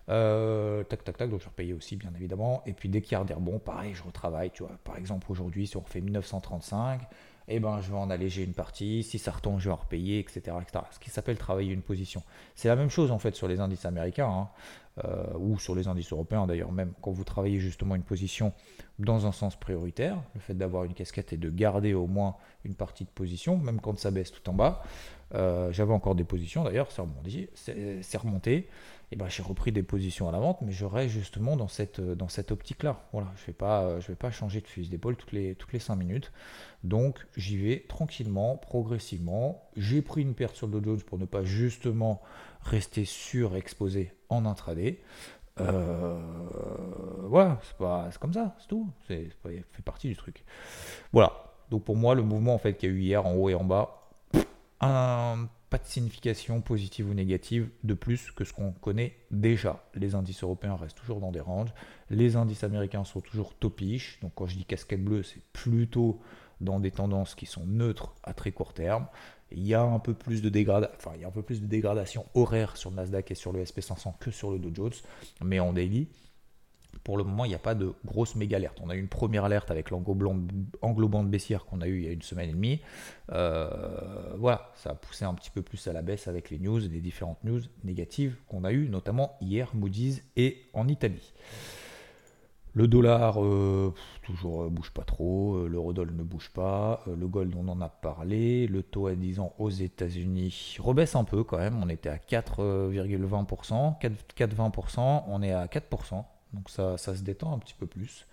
Euh, 0.07 0.83
tac, 0.83 1.03
tac, 1.03 1.17
tac, 1.17 1.29
donc 1.29 1.41
je 1.41 1.47
repayais 1.47 1.73
aussi, 1.73 1.95
bien 1.95 2.11
évidemment. 2.15 2.61
Et 2.65 2.73
puis 2.73 2.89
dès 2.89 3.01
qu'il 3.01 3.17
y 3.17 3.21
a 3.21 3.23
des 3.23 3.33
rebonds, 3.33 3.59
pareil, 3.59 3.93
je 3.93 4.03
retravaille. 4.03 4.51
Tu 4.51 4.63
vois, 4.63 4.71
par 4.83 4.97
exemple, 4.97 5.31
aujourd'hui, 5.31 5.67
si 5.67 5.77
on 5.77 5.81
refait 5.81 6.01
1935, 6.01 7.01
eh 7.47 7.59
ben, 7.59 7.79
je 7.81 7.91
vais 7.91 7.97
en 7.97 8.09
alléger 8.09 8.43
une 8.43 8.53
partie. 8.53 9.03
Si 9.03 9.19
ça 9.19 9.31
retombe, 9.31 9.59
je 9.59 9.69
vais 9.69 9.73
en 9.73 9.77
repayer, 9.77 10.19
etc. 10.19 10.57
etc. 10.61 10.83
Ce 10.91 10.99
qui 10.99 11.09
s'appelle 11.09 11.37
travailler 11.37 11.73
une 11.73 11.81
position. 11.81 12.23
C'est 12.55 12.67
la 12.67 12.75
même 12.75 12.89
chose 12.89 13.11
en 13.11 13.19
fait 13.19 13.35
sur 13.35 13.47
les 13.47 13.59
indices 13.59 13.85
américains. 13.85 14.29
Hein. 14.29 14.49
Euh, 15.03 15.25
ou 15.37 15.59
sur 15.59 15.75
les 15.75 15.89
indices 15.89 16.13
européens 16.13 16.47
d'ailleurs, 16.47 16.71
même 16.71 16.93
quand 17.01 17.11
vous 17.11 17.25
travaillez 17.25 17.59
justement 17.59 17.95
une 17.95 18.03
position 18.03 18.53
dans 18.97 19.27
un 19.27 19.33
sens 19.33 19.57
prioritaire, 19.57 20.17
le 20.35 20.39
fait 20.39 20.53
d'avoir 20.53 20.85
une 20.85 20.93
casquette 20.93 21.33
et 21.33 21.37
de 21.37 21.49
garder 21.49 21.93
au 21.93 22.07
moins 22.07 22.37
une 22.63 22.75
partie 22.75 23.03
de 23.03 23.09
position, 23.09 23.57
même 23.57 23.81
quand 23.81 23.99
ça 23.99 24.09
baisse 24.09 24.31
tout 24.31 24.49
en 24.49 24.53
bas. 24.53 24.83
Euh, 25.33 25.69
j'avais 25.73 25.91
encore 25.91 26.15
des 26.15 26.23
positions 26.23 26.63
d'ailleurs, 26.63 26.87
c'est 26.91 28.17
remonté. 28.17 28.69
Et 29.11 29.15
ben 29.15 29.27
j'ai 29.29 29.43
repris 29.43 29.71
des 29.71 29.83
positions 29.83 30.27
à 30.27 30.31
la 30.31 30.39
vente, 30.39 30.61
mais 30.61 30.71
je 30.71 30.85
reste 30.85 31.13
justement 31.13 31.55
dans 31.55 31.67
cette, 31.67 32.01
dans 32.01 32.27
cette 32.27 32.51
optique-là. 32.51 33.07
Voilà, 33.13 33.27
je 33.35 33.41
ne 33.43 33.47
vais, 33.47 33.53
pas, 33.53 33.99
je 33.99 34.07
vais 34.07 34.15
pas 34.15 34.31
changer 34.31 34.61
de 34.61 34.67
fusil 34.67 34.89
d'épaule 34.89 35.15
toutes 35.15 35.31
les, 35.31 35.55
toutes 35.55 35.73
les 35.73 35.79
5 35.79 35.95
minutes. 35.95 36.31
Donc 36.83 37.25
j'y 37.37 37.57
vais 37.57 37.85
tranquillement, 37.87 38.57
progressivement. 38.57 39.69
J'ai 39.75 40.01
pris 40.01 40.21
une 40.21 40.33
perte 40.33 40.55
sur 40.55 40.67
le 40.67 40.73
Dow 40.73 40.83
Jones 40.83 41.01
pour 41.01 41.19
ne 41.19 41.25
pas 41.25 41.43
justement 41.43 42.21
rester 42.61 43.05
surexposé 43.05 44.11
en 44.29 44.45
intraday. 44.45 44.99
Euh, 45.59 46.19
voilà, 47.23 47.59
c'est 48.11 48.19
comme 48.19 48.33
ça, 48.33 48.55
c'est 48.59 48.67
tout. 48.67 48.89
C'est 49.07 49.29
fait 49.41 49.81
partie 49.83 50.07
du 50.07 50.15
truc. 50.15 50.43
Voilà. 51.13 51.31
Donc 51.69 51.83
pour 51.83 51.95
moi, 51.95 52.15
le 52.15 52.21
mouvement 52.21 52.53
en 52.53 52.57
fait 52.57 52.75
qu'il 52.75 52.89
y 52.89 52.93
a 52.93 52.95
eu 52.95 53.01
hier 53.01 53.25
en 53.25 53.33
haut 53.33 53.49
et 53.49 53.55
en 53.55 53.63
bas, 53.63 54.09
un, 54.81 55.47
pas 55.75 55.83
de 55.83 55.89
signification 55.89 56.61
positive 56.61 57.09
ou 57.09 57.13
négative 57.13 57.67
de 57.83 57.93
plus 57.93 58.31
que 58.31 58.45
ce 58.45 58.53
qu'on 58.53 58.71
connaît 58.71 59.17
déjà. 59.29 59.83
Les 59.93 60.15
indices 60.15 60.41
européens 60.41 60.77
restent 60.77 60.97
toujours 60.97 61.19
dans 61.19 61.33
des 61.33 61.41
ranges. 61.41 61.73
Les 62.09 62.37
indices 62.37 62.63
américains 62.63 63.03
sont 63.03 63.19
toujours 63.19 63.53
topiches. 63.53 64.17
Donc 64.21 64.31
quand 64.35 64.45
je 64.45 64.55
dis 64.55 64.63
casquette 64.63 65.03
bleue, 65.03 65.21
c'est 65.23 65.41
plutôt 65.51 66.21
dans 66.61 66.79
des 66.79 66.91
tendances 66.91 67.35
qui 67.35 67.45
sont 67.45 67.65
neutres 67.65 68.15
à 68.23 68.33
très 68.33 68.53
court 68.53 68.73
terme. 68.73 69.07
Il 69.51 69.67
y 69.67 69.73
a 69.73 69.81
un 69.81 69.99
peu 69.99 70.13
plus 70.13 70.41
de 70.41 70.47
dégradation, 70.47 70.95
enfin, 70.95 71.11
il 71.15 71.21
y 71.23 71.25
a 71.25 71.27
un 71.27 71.31
peu 71.31 71.43
plus 71.43 71.61
de 71.61 71.67
dégradation 71.67 72.25
horaire 72.35 72.77
sur 72.77 72.89
le 72.89 72.95
Nasdaq 72.95 73.31
et 73.31 73.35
sur 73.35 73.51
le 73.51 73.61
SP500 73.61 74.13
que 74.17 74.31
sur 74.31 74.51
le 74.51 74.59
Dow 74.59 74.71
Jones, 74.73 74.93
mais 75.43 75.59
en 75.59 75.73
daily, 75.73 76.07
pour 77.03 77.17
le 77.17 77.23
moment, 77.23 77.45
il 77.45 77.49
n'y 77.49 77.55
a 77.55 77.59
pas 77.59 77.75
de 77.75 77.93
grosse 78.05 78.35
méga 78.35 78.57
alerte. 78.57 78.79
On 78.81 78.89
a 78.89 78.95
eu 78.95 78.99
une 78.99 79.07
première 79.07 79.45
alerte 79.45 79.71
avec 79.71 79.89
l'englobante 79.91 81.29
baissière 81.29 81.65
qu'on 81.65 81.81
a 81.81 81.87
eu 81.87 81.99
il 81.99 82.05
y 82.05 82.07
a 82.07 82.11
une 82.11 82.21
semaine 82.21 82.49
et 82.49 82.53
demie. 82.53 82.81
Euh, 83.31 84.33
voilà, 84.37 84.71
ça 84.75 84.91
a 84.91 84.95
poussé 84.95 85.25
un 85.25 85.33
petit 85.33 85.51
peu 85.51 85.61
plus 85.61 85.87
à 85.87 85.93
la 85.93 86.01
baisse 86.01 86.27
avec 86.27 86.49
les 86.49 86.59
news, 86.59 86.79
les 86.79 87.01
différentes 87.01 87.43
news 87.43 87.61
négatives 87.83 88.35
qu'on 88.47 88.63
a 88.63 88.71
eues, 88.71 88.89
notamment 88.89 89.37
hier, 89.41 89.69
Moody's 89.73 90.23
et 90.35 90.63
en 90.73 90.87
Italie. 90.87 91.33
Le 92.75 92.89
dollar, 92.89 93.41
euh, 93.41 93.93
toujours 94.21 94.63
euh, 94.63 94.69
bouge 94.69 94.91
pas 94.91 95.03
trop. 95.03 95.55
Euh, 95.55 95.69
L'eurodoll 95.69 96.13
ne 96.13 96.23
bouge 96.23 96.51
pas. 96.53 97.01
le 97.07 97.25
gold, 97.25 97.55
on 97.55 97.69
en 97.69 97.79
a 97.79 97.87
parlé. 97.87 98.67
Le 98.67 98.83
taux 98.83 99.07
à 99.07 99.15
10 99.15 99.39
ans 99.39 99.53
aux 99.59 99.69
États-Unis 99.69 100.75
rebaisse 100.79 101.15
un 101.15 101.23
peu 101.23 101.45
quand 101.45 101.57
même. 101.57 101.81
On 101.81 101.87
était 101.87 102.09
à 102.09 102.17
4,20%. 102.17 103.97
4,20%. 104.01 105.23
On 105.29 105.41
est 105.41 105.53
à 105.53 105.67
4%. 105.67 106.25
Donc 106.55 106.69
ça, 106.69 106.97
ça 106.97 107.15
se 107.15 107.21
détend 107.21 107.53
un 107.53 107.59
petit 107.59 107.75
peu 107.77 107.85
plus. 107.85 108.25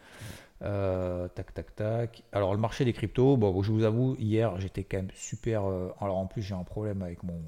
Euh, 0.62 1.26
tac, 1.28 1.52
tac, 1.52 1.74
tac. 1.74 2.22
Alors 2.32 2.52
le 2.54 2.60
marché 2.60 2.84
des 2.84 2.92
cryptos, 2.92 3.36
bon, 3.36 3.62
je 3.62 3.72
vous 3.72 3.82
avoue, 3.82 4.16
hier 4.18 4.58
j'étais 4.60 4.84
quand 4.84 4.98
même 4.98 5.10
super. 5.14 5.68
Euh, 5.68 5.88
alors 6.00 6.18
en 6.18 6.26
plus 6.26 6.42
j'ai 6.42 6.54
un 6.54 6.62
problème 6.62 7.02
avec 7.02 7.24
mon, 7.24 7.40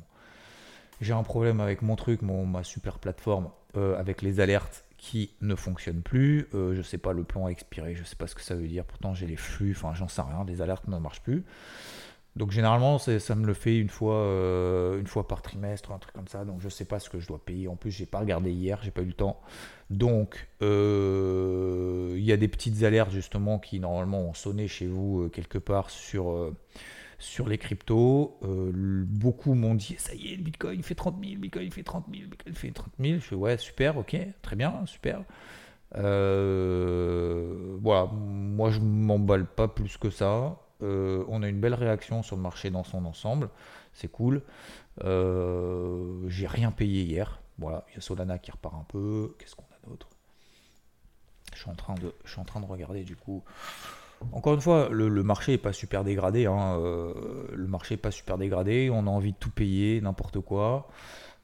j'ai 1.00 1.12
un 1.12 1.23
problème 1.23 1.61
avec 1.61 1.83
mon 1.83 1.95
truc, 1.95 2.23
mon 2.23 2.45
ma 2.45 2.64
super 2.64 2.99
plateforme, 2.99 3.50
euh, 3.76 3.99
avec 3.99 4.21
les 4.21 4.40
alertes 4.40 4.85
qui 4.97 5.31
ne 5.43 5.54
fonctionnent 5.54 6.02
plus. 6.02 6.49
je 6.52 6.83
sais 6.83 6.99
pas 6.99 7.12
le 7.12 7.25
plan 7.25 7.47
a 7.47 7.50
expiré, 7.50 7.95
je 7.95 8.04
sais 8.04 8.16
pas 8.16 8.26
ce 8.26 8.35
que 8.35 8.40
ça 8.40 8.54
veut 8.54 8.66
dire. 8.66 8.85
Pourtant 8.85 9.14
j'ai 9.14 9.26
les 9.26 9.37
flux, 9.37 9.73
enfin 9.76 9.95
j'en 9.95 10.09
sais 10.09 10.23
rien. 10.23 10.45
Les 10.47 10.61
alertes 10.61 10.88
ne 10.88 10.99
marchent 10.99 11.23
plus. 11.23 11.45
Donc 12.36 12.50
généralement, 12.50 12.98
ça 12.98 13.34
me 13.36 13.46
le 13.46 13.54
fait 13.54 13.78
une 13.78 13.88
fois, 13.88 14.16
euh, 14.16 14.98
une 14.98 15.06
fois 15.06 15.28
par 15.28 15.40
trimestre, 15.40 15.92
un 15.92 15.98
truc 15.98 16.12
comme 16.14 16.26
ça. 16.26 16.44
Donc 16.44 16.60
je 16.60 16.68
sais 16.68 16.84
pas 16.84 16.98
ce 16.98 17.08
que 17.08 17.20
je 17.20 17.28
dois 17.28 17.38
payer. 17.38 17.68
En 17.68 17.76
plus, 17.76 17.92
j'ai 17.92 18.06
pas 18.06 18.18
regardé 18.18 18.50
hier, 18.50 18.80
j'ai 18.82 18.90
pas 18.90 19.02
eu 19.02 19.06
le 19.06 19.12
temps. 19.12 19.40
Donc 19.90 20.48
euh, 20.60 22.14
il 22.16 22.24
y 22.24 22.32
a 22.32 22.36
des 22.36 22.48
petites 22.48 22.82
alertes 22.82 23.12
justement 23.12 23.60
qui 23.60 23.78
normalement 23.78 24.22
ont 24.22 24.34
sonné 24.34 24.66
chez 24.66 24.88
vous 24.88 25.22
euh, 25.22 25.28
quelque 25.28 25.58
part 25.58 25.90
sur, 25.90 26.52
sur 27.20 27.48
les 27.48 27.58
cryptos. 27.58 28.36
beaucoup 28.42 29.54
m'ont 29.54 29.76
dit 29.76 29.94
ça 29.98 30.12
y 30.14 30.32
est, 30.32 30.36
le 30.36 30.42
Bitcoin 30.42 30.82
fait 30.82 30.96
30 30.96 31.24
000, 31.24 31.40
Bitcoin 31.40 31.70
fait 31.70 31.84
30 31.84 32.06
000, 32.12 32.28
Bitcoin 32.28 32.54
fait 32.54 32.72
30 32.72 32.88
000. 32.98 33.14
Je 33.14 33.20
fais 33.20 33.36
ouais 33.36 33.58
super, 33.58 33.96
ok, 33.96 34.16
très 34.42 34.56
bien, 34.56 34.84
super. 34.86 35.22
voilà, 35.92 36.02
moi 38.12 38.72
je 38.72 38.80
m'emballe 38.80 39.46
pas 39.46 39.68
plus 39.68 39.96
que 39.98 40.10
ça. 40.10 40.58
Euh, 40.83 41.25
on 41.28 41.43
a 41.43 41.49
une 41.49 41.61
belle 41.61 41.75
réaction 41.75 42.23
sur 42.23 42.37
le 42.37 42.43
marché 42.43 42.71
dans 42.71 42.85
son 42.85 43.04
ensemble. 43.04 43.49
C'est 43.93 44.11
cool. 44.11 44.43
Euh, 45.04 46.28
j'ai 46.28 46.47
rien 46.47 46.71
payé 46.71 47.02
hier. 47.02 47.40
Voilà, 47.59 47.85
il 47.90 47.95
y 47.95 47.99
a 47.99 48.00
Solana 48.00 48.38
qui 48.38 48.50
repart 48.50 48.75
un 48.75 48.85
peu. 48.88 49.35
Qu'est-ce 49.38 49.54
qu'on 49.54 49.62
a 49.62 49.88
d'autre? 49.88 50.09
Je 51.52 51.61
suis, 51.61 51.71
en 51.71 51.75
train 51.75 51.95
de, 52.61 52.66
regarder 52.66 53.04
du 53.04 53.14
coup. 53.14 53.45
Encore 54.33 54.54
une 54.54 54.61
fois, 54.61 54.88
le, 54.90 55.09
marché 55.23 55.52
n'est 55.52 55.59
pas 55.59 55.73
super 55.73 56.02
dégradé. 56.02 56.47
Hein. 56.47 56.78
Euh, 56.81 57.47
le 57.52 57.66
marché 57.69 57.95
n'est 57.95 58.00
pas 58.00 58.11
super 58.11 58.38
dégradé. 58.38 58.90
On 58.90 59.07
a 59.07 59.11
envie 59.11 59.33
de 59.33 59.38
tout 59.38 59.50
payer, 59.50 60.00
n'importe 60.00 60.40
quoi. 60.40 60.88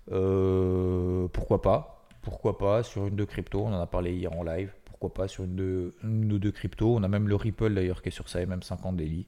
pourquoi 0.07 1.63
pas? 1.63 2.09
Pourquoi 2.23 2.59
pas? 2.59 2.83
Sur 2.83 3.07
une 3.07 3.17
de 3.17 3.25
crypto 3.25 3.63
On 3.63 3.73
en 3.73 3.81
a 3.81 3.87
parlé 3.87 4.13
hier 4.13 4.33
en 4.33 4.43
live 4.43 4.73
pourquoi 5.01 5.25
pas 5.25 5.29
sur 5.29 5.45
une, 5.45 6.31
ou 6.31 6.39
deux 6.39 6.53
cryptos. 6.53 6.95
On 6.95 7.03
a 7.03 7.09
même 7.09 7.27
le 7.27 7.35
Ripple 7.35 7.73
d'ailleurs 7.73 8.03
qui 8.03 8.11
est 8.11 8.13
sur 8.13 8.29
sa 8.29 8.45
MM50 8.45 8.97
daily. 8.97 9.27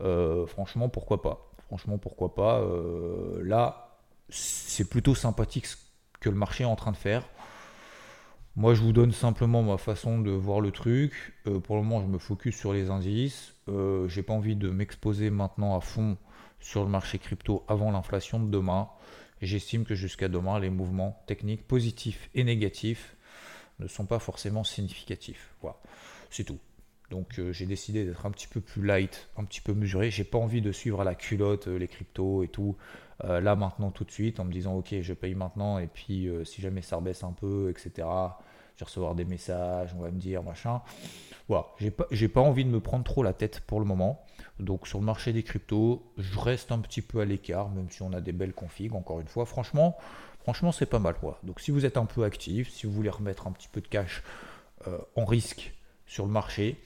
Euh, 0.00 0.46
franchement, 0.46 0.88
pourquoi 0.88 1.22
pas? 1.22 1.52
Franchement, 1.66 1.96
pourquoi 1.96 2.34
pas? 2.34 2.60
Euh, 2.60 3.40
Là, 3.44 4.00
c'est 4.28 4.90
plutôt 4.90 5.14
sympathique 5.14 5.66
ce 5.66 5.76
que 6.18 6.28
le 6.28 6.34
marché 6.34 6.64
est 6.64 6.66
en 6.66 6.74
train 6.74 6.90
de 6.90 6.96
faire. 6.96 7.22
Moi, 8.56 8.74
je 8.74 8.82
vous 8.82 8.92
donne 8.92 9.12
simplement 9.12 9.62
ma 9.62 9.78
façon 9.78 10.18
de 10.18 10.32
voir 10.32 10.60
le 10.60 10.72
truc. 10.72 11.34
Euh, 11.46 11.60
pour 11.60 11.76
le 11.76 11.82
moment, 11.82 12.02
je 12.02 12.08
me 12.08 12.18
focus 12.18 12.56
sur 12.56 12.72
les 12.72 12.90
indices. 12.90 13.54
J'ai 14.08 14.24
pas 14.24 14.32
envie 14.32 14.56
de 14.56 14.70
m'exposer 14.70 15.30
maintenant 15.30 15.76
à 15.76 15.80
fond 15.80 16.16
sur 16.58 16.82
le 16.82 16.90
marché 16.90 17.20
crypto 17.20 17.64
avant 17.68 17.92
l'inflation 17.92 18.40
de 18.40 18.50
demain. 18.50 18.88
J'estime 19.40 19.84
que 19.84 19.94
jusqu'à 19.94 20.26
demain, 20.26 20.58
les 20.58 20.68
mouvements 20.68 21.22
techniques 21.28 21.64
positifs 21.68 22.28
et 22.34 22.42
négatifs 22.42 23.16
ne 23.80 23.88
sont 23.88 24.06
pas 24.06 24.18
forcément 24.18 24.64
significatifs. 24.64 25.54
Voilà, 25.60 25.76
c'est 26.30 26.44
tout. 26.44 26.58
Donc 27.10 27.38
euh, 27.38 27.52
j'ai 27.52 27.66
décidé 27.66 28.04
d'être 28.04 28.24
un 28.24 28.30
petit 28.30 28.46
peu 28.46 28.60
plus 28.60 28.84
light, 28.84 29.28
un 29.36 29.44
petit 29.44 29.60
peu 29.60 29.74
mesuré. 29.74 30.10
J'ai 30.10 30.24
pas 30.24 30.38
envie 30.38 30.62
de 30.62 30.72
suivre 30.72 31.00
à 31.00 31.04
la 31.04 31.14
culotte 31.14 31.66
euh, 31.66 31.76
les 31.76 31.88
cryptos 31.88 32.44
et 32.44 32.48
tout. 32.48 32.76
Euh, 33.24 33.40
là 33.40 33.56
maintenant 33.56 33.90
tout 33.90 34.04
de 34.04 34.10
suite 34.10 34.40
en 34.40 34.44
me 34.44 34.52
disant 34.52 34.76
ok 34.76 34.94
je 35.02 35.12
paye 35.12 35.34
maintenant 35.34 35.78
et 35.78 35.88
puis 35.88 36.28
si 36.44 36.62
jamais 36.62 36.80
ça 36.80 36.96
rebaisse 36.96 37.22
un 37.22 37.32
peu 37.32 37.68
etc. 37.68 38.08
Recevoir 38.84 39.14
des 39.14 39.24
messages, 39.24 39.94
on 39.96 40.02
va 40.02 40.10
me 40.10 40.18
dire 40.18 40.42
machin. 40.42 40.80
Voilà, 41.48 41.66
j'ai 41.78 41.90
pas, 41.90 42.06
pas 42.34 42.40
envie 42.40 42.64
de 42.64 42.70
me 42.70 42.80
prendre 42.80 43.04
trop 43.04 43.22
la 43.22 43.32
tête 43.32 43.60
pour 43.60 43.80
le 43.80 43.86
moment. 43.86 44.24
Donc 44.58 44.86
sur 44.86 45.00
le 45.00 45.04
marché 45.04 45.32
des 45.32 45.42
cryptos, 45.42 46.02
je 46.18 46.38
reste 46.38 46.70
un 46.70 46.78
petit 46.78 47.02
peu 47.02 47.20
à 47.20 47.24
l'écart, 47.24 47.70
même 47.70 47.90
si 47.90 48.02
on 48.02 48.12
a 48.12 48.20
des 48.20 48.32
belles 48.32 48.52
configs. 48.52 48.94
Encore 48.94 49.20
une 49.20 49.26
fois, 49.26 49.46
franchement, 49.46 49.96
Franchement, 50.42 50.72
c'est 50.72 50.86
pas 50.86 50.98
mal. 50.98 51.14
Quoi. 51.14 51.38
Donc, 51.42 51.60
si 51.60 51.70
vous 51.70 51.84
êtes 51.84 51.96
un 51.96 52.06
peu 52.06 52.24
actif, 52.24 52.70
si 52.70 52.86
vous 52.86 52.92
voulez 52.92 53.10
remettre 53.10 53.46
un 53.46 53.52
petit 53.52 53.68
peu 53.68 53.80
de 53.80 53.88
cash 53.88 54.22
euh, 54.88 54.98
en 55.14 55.24
risque 55.24 55.74
sur 56.06 56.26
le 56.26 56.32
marché, 56.32 56.82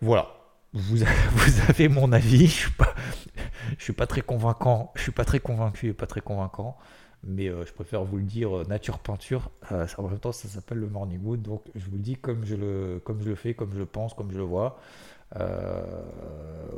voilà. 0.00 0.28
Vous, 0.74 1.02
avez 1.68 1.88
mon 1.88 2.12
avis. 2.12 2.46
Je 2.46 2.52
suis 2.52 2.70
pas, 2.70 2.94
je 3.78 3.84
suis 3.84 3.92
pas 3.92 4.06
très 4.06 4.20
convaincant. 4.20 4.92
Je 4.94 5.02
suis 5.02 5.12
pas 5.12 5.24
très 5.24 5.40
convaincu 5.40 5.88
et 5.88 5.92
pas 5.92 6.06
très 6.06 6.20
convaincant. 6.20 6.76
Mais 7.24 7.48
euh, 7.48 7.64
je 7.64 7.72
préfère 7.72 8.04
vous 8.04 8.16
le 8.16 8.24
dire, 8.24 8.58
euh, 8.58 8.64
nature 8.64 8.98
peinture. 8.98 9.50
en 9.70 10.02
même 10.02 10.18
temps, 10.18 10.32
ça 10.32 10.48
s'appelle 10.48 10.78
le 10.78 10.88
morning 10.88 11.20
wood. 11.22 11.42
Donc, 11.42 11.62
je 11.74 11.84
vous 11.86 11.96
le 11.96 12.02
dis 12.02 12.16
comme 12.16 12.44
je 12.44 12.56
le, 12.56 13.00
comme 13.04 13.22
je 13.22 13.34
fais, 13.34 13.54
comme 13.54 13.72
je 13.72 13.78
le 13.78 13.86
pense, 13.86 14.14
comme 14.14 14.30
je 14.32 14.38
le 14.38 14.44
vois. 14.44 14.78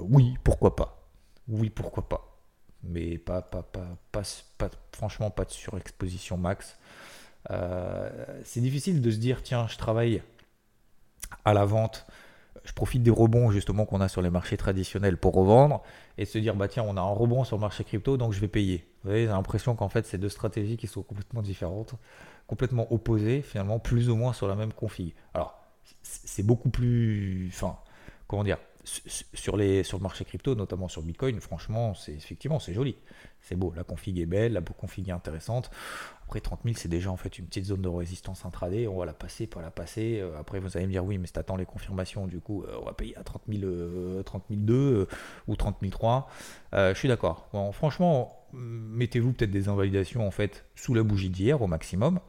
oui, 0.00 0.34
pourquoi 0.44 0.76
pas. 0.76 1.00
Oui, 1.48 1.70
pourquoi 1.70 2.08
pas 2.08 2.34
mais 2.88 3.18
pas, 3.18 3.42
pas, 3.42 3.62
pas, 3.62 3.86
pas, 4.12 4.70
franchement 4.92 5.30
pas 5.30 5.44
de 5.44 5.50
surexposition 5.50 6.36
max. 6.36 6.76
Euh, 7.50 8.10
c'est 8.44 8.60
difficile 8.60 9.00
de 9.00 9.10
se 9.10 9.18
dire 9.18 9.42
tiens 9.42 9.66
je 9.68 9.76
travaille 9.76 10.22
à 11.44 11.52
la 11.52 11.64
vente, 11.64 12.06
je 12.64 12.73
profite 12.73 13.02
des 13.02 13.11
rebonds 13.11 13.50
justement 13.50 13.85
qu'on 13.85 14.00
a 14.00 14.09
sur 14.09 14.23
les 14.23 14.30
marchés 14.30 14.56
traditionnels 14.56 15.16
pour 15.16 15.35
revendre 15.35 15.83
et 16.18 16.25
se 16.25 16.38
dire 16.38 16.54
bah 16.54 16.68
tiens 16.68 16.85
on 16.87 16.97
a 16.97 17.00
un 17.00 17.12
rebond 17.12 17.44
sur 17.44 17.56
le 17.56 17.61
marché 17.61 17.85
crypto 17.85 18.16
donc 18.16 18.33
je 18.33 18.40
vais 18.40 18.49
payer. 18.49 18.87
Vous 19.04 19.11
j'ai 19.11 19.26
l'impression 19.26 19.75
qu'en 19.76 19.88
fait 19.88 20.06
c'est 20.06 20.18
deux 20.18 20.28
stratégies 20.28 20.76
qui 20.76 20.87
sont 20.87 21.02
complètement 21.02 21.42
différentes, 21.42 21.94
complètement 22.47 22.92
opposées 22.92 23.42
finalement 23.42 23.78
plus 23.78 24.09
ou 24.09 24.16
moins 24.16 24.33
sur 24.33 24.49
la 24.49 24.54
même 24.54 24.73
config. 24.73 25.14
Alors 25.35 25.59
c'est 26.02 26.44
beaucoup 26.44 26.71
plus, 26.71 27.50
enfin 27.52 27.76
comment 28.26 28.44
dire, 28.44 28.59
sur, 28.85 29.56
les, 29.56 29.83
sur 29.83 29.99
le 29.99 30.02
marché 30.02 30.25
crypto, 30.25 30.54
notamment 30.54 30.88
sur 30.88 31.02
Bitcoin, 31.02 31.40
franchement, 31.40 31.94
c'est 31.94 32.12
effectivement 32.12 32.59
c'est 32.59 32.75
joli. 32.75 32.97
C'est 33.40 33.56
beau, 33.56 33.73
la 33.75 33.85
config 33.85 34.18
est 34.18 34.26
belle, 34.26 34.52
la 34.52 34.61
config 34.61 35.09
est 35.09 35.12
intéressante. 35.12 35.71
Après 36.26 36.40
30 36.40 36.61
000, 36.64 36.76
c'est 36.78 36.88
déjà 36.88 37.11
en 37.11 37.16
fait 37.16 37.38
une 37.38 37.47
petite 37.47 37.66
zone 37.66 37.83
de 37.83 37.88
résistance 37.88 38.45
intraday. 38.45 38.87
On 38.87 38.99
va 38.99 39.07
la 39.07 39.12
passer, 39.12 39.47
pas 39.47 39.62
la 39.62 39.71
passer. 39.71 40.21
Euh, 40.21 40.38
après, 40.38 40.59
vous 40.59 40.76
allez 40.76 40.87
me 40.87 40.93
dire 40.93 41.04
oui, 41.04 41.19
mais 41.19 41.26
si 41.26 41.33
t'attends 41.33 41.57
les 41.57 41.66
confirmations, 41.66 42.26
du 42.26 42.40
coup, 42.40 42.62
euh, 42.62 42.78
on 42.81 42.85
va 42.85 42.93
payer 42.93 43.16
à 43.16 43.23
30 43.23 43.43
000, 43.49 44.23
30 44.23 44.45
2 44.50 45.09
ou 45.49 45.57
30 45.57 45.76
003. 45.90 46.28
Euh, 46.75 46.95
je 46.95 46.99
suis 46.99 47.09
d'accord. 47.09 47.49
Bon, 47.52 47.73
franchement, 47.73 48.47
mettez-vous 48.52 49.33
peut-être 49.33 49.50
des 49.50 49.69
invalidations 49.69 50.26
en 50.26 50.31
fait 50.31 50.64
sous 50.75 50.95
la 50.95 51.02
bougie 51.02 51.31
d'hier 51.31 51.61
au 51.61 51.66
maximum. 51.66 52.21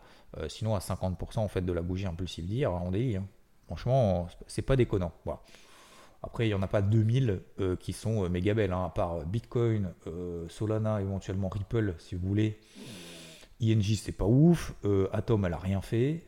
sinon, 0.49 0.75
à 0.75 0.79
50% 0.79 1.39
en 1.39 1.47
fait 1.47 1.61
de 1.61 1.71
la 1.71 1.81
bougie 1.81 2.05
impulsive 2.05 2.45
d'hier, 2.45 2.73
on 2.73 2.91
dit. 2.91 3.15
Hein. 3.15 3.25
Franchement, 3.67 4.27
c'est 4.47 4.61
pas 4.61 4.75
déconnant. 4.75 5.11
Voilà. 5.23 5.41
Après, 6.25 6.45
il 6.45 6.49
n'y 6.49 6.55
en 6.55 6.61
a 6.63 6.67
pas 6.67 6.81
2000 6.81 7.41
euh, 7.59 7.75
qui 7.75 7.93
sont 7.93 8.23
euh, 8.23 8.29
méga 8.29 8.55
belles, 8.55 8.73
hein, 8.73 8.85
à 8.85 8.89
part 8.89 9.17
euh, 9.17 9.25
Bitcoin, 9.25 9.93
Solana, 10.49 10.99
éventuellement 10.99 11.49
Ripple, 11.49 11.93
si 11.99 12.15
vous 12.15 12.27
voulez. 12.27 12.59
ING, 13.61 13.83
c'est 13.95 14.11
pas 14.11 14.25
ouf. 14.25 14.73
Atom, 15.11 15.45
elle 15.45 15.53
a 15.53 15.57
rien 15.57 15.81
fait. 15.81 16.23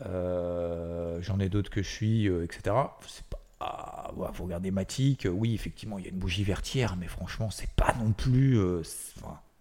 J'en 0.00 1.38
ai 1.40 1.48
d'autres 1.48 1.70
que 1.70 1.82
je 1.82 1.88
suis, 1.88 2.26
etc. 2.26 2.76
C'est 3.06 3.24
pas. 3.26 3.38
Ah, 3.60 4.10
faut 4.32 4.46
Matic. 4.46 5.28
Oui, 5.30 5.54
effectivement, 5.54 5.98
il 5.98 6.04
y 6.04 6.08
a 6.08 6.10
une 6.10 6.18
bougie 6.18 6.44
vertière, 6.44 6.96
mais 6.96 7.06
franchement, 7.06 7.50
c'est 7.50 7.70
pas 7.70 7.94
non 8.00 8.12
plus. 8.12 8.58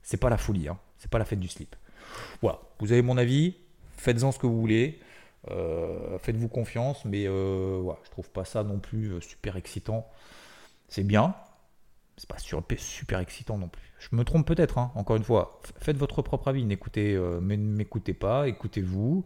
c'est 0.01 0.17
pas 0.17 0.29
la 0.29 0.37
folie, 0.37 0.67
hein. 0.67 0.77
c'est 0.97 1.09
pas 1.09 1.19
la 1.19 1.25
fête 1.25 1.39
du 1.39 1.47
slip. 1.47 1.75
Voilà, 2.41 2.59
vous 2.79 2.91
avez 2.91 3.01
mon 3.01 3.17
avis. 3.17 3.55
Faites-en 3.97 4.31
ce 4.31 4.39
que 4.39 4.47
vous 4.47 4.59
voulez. 4.59 4.99
Euh, 5.49 6.19
faites-vous 6.19 6.47
confiance, 6.47 7.03
mais 7.05 7.27
euh, 7.27 7.81
je 8.03 8.11
trouve 8.11 8.29
pas 8.29 8.45
ça 8.45 8.63
non 8.63 8.79
plus 8.79 9.13
euh, 9.13 9.21
super 9.21 9.57
excitant. 9.57 10.07
C'est 10.87 11.03
bien, 11.03 11.35
c'est 12.17 12.29
pas 12.29 12.37
super 12.37 13.19
excitant 13.19 13.57
non 13.57 13.67
plus. 13.67 13.93
Je 13.99 14.15
me 14.15 14.23
trompe 14.23 14.47
peut-être, 14.47 14.77
hein, 14.77 14.91
encore 14.95 15.15
une 15.15 15.23
fois. 15.23 15.61
Faites 15.79 15.97
votre 15.97 16.21
propre 16.21 16.47
avis, 16.47 16.65
n'écoutez, 16.65 17.17
m'écoutez 17.41 18.13
pas, 18.13 18.47
écoutez-vous. 18.47 19.25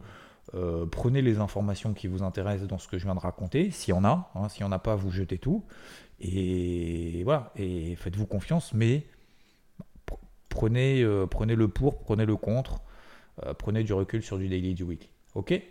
prenez 0.92 1.22
les 1.22 1.40
informations 1.40 1.94
qui 1.94 2.08
vous 2.08 2.24
intéressent 2.24 2.68
dans 2.68 2.78
ce 2.78 2.88
que 2.88 2.98
je 2.98 3.06
viens 3.06 3.16
de 3.16 3.20
raconter, 3.20 3.72
s'il 3.72 3.94
y 3.94 3.98
en 3.98 4.06
a. 4.06 4.32
Hein, 4.36 4.50
s'il 4.50 4.64
n'y 4.64 4.70
en 4.70 4.72
a 4.72 4.80
pas, 4.80 4.96
vous 4.96 5.12
jetez 5.12 5.38
tout. 5.38 5.64
Et 6.20 7.24
voilà, 7.24 7.52
et 7.56 7.96
faites-vous 7.96 8.26
confiance, 8.26 8.74
mais 8.74 9.06
prenez, 10.50 11.06
prenez 11.30 11.56
le 11.56 11.68
pour, 11.68 12.00
prenez 12.00 12.26
le 12.26 12.38
contre, 12.38 12.82
prenez 13.58 13.84
du 13.84 13.94
recul 13.94 14.24
sur 14.24 14.38
du 14.38 14.48
daily, 14.48 14.74
du 14.74 14.84
weekly. 14.84 15.10
Ok? 15.34 15.62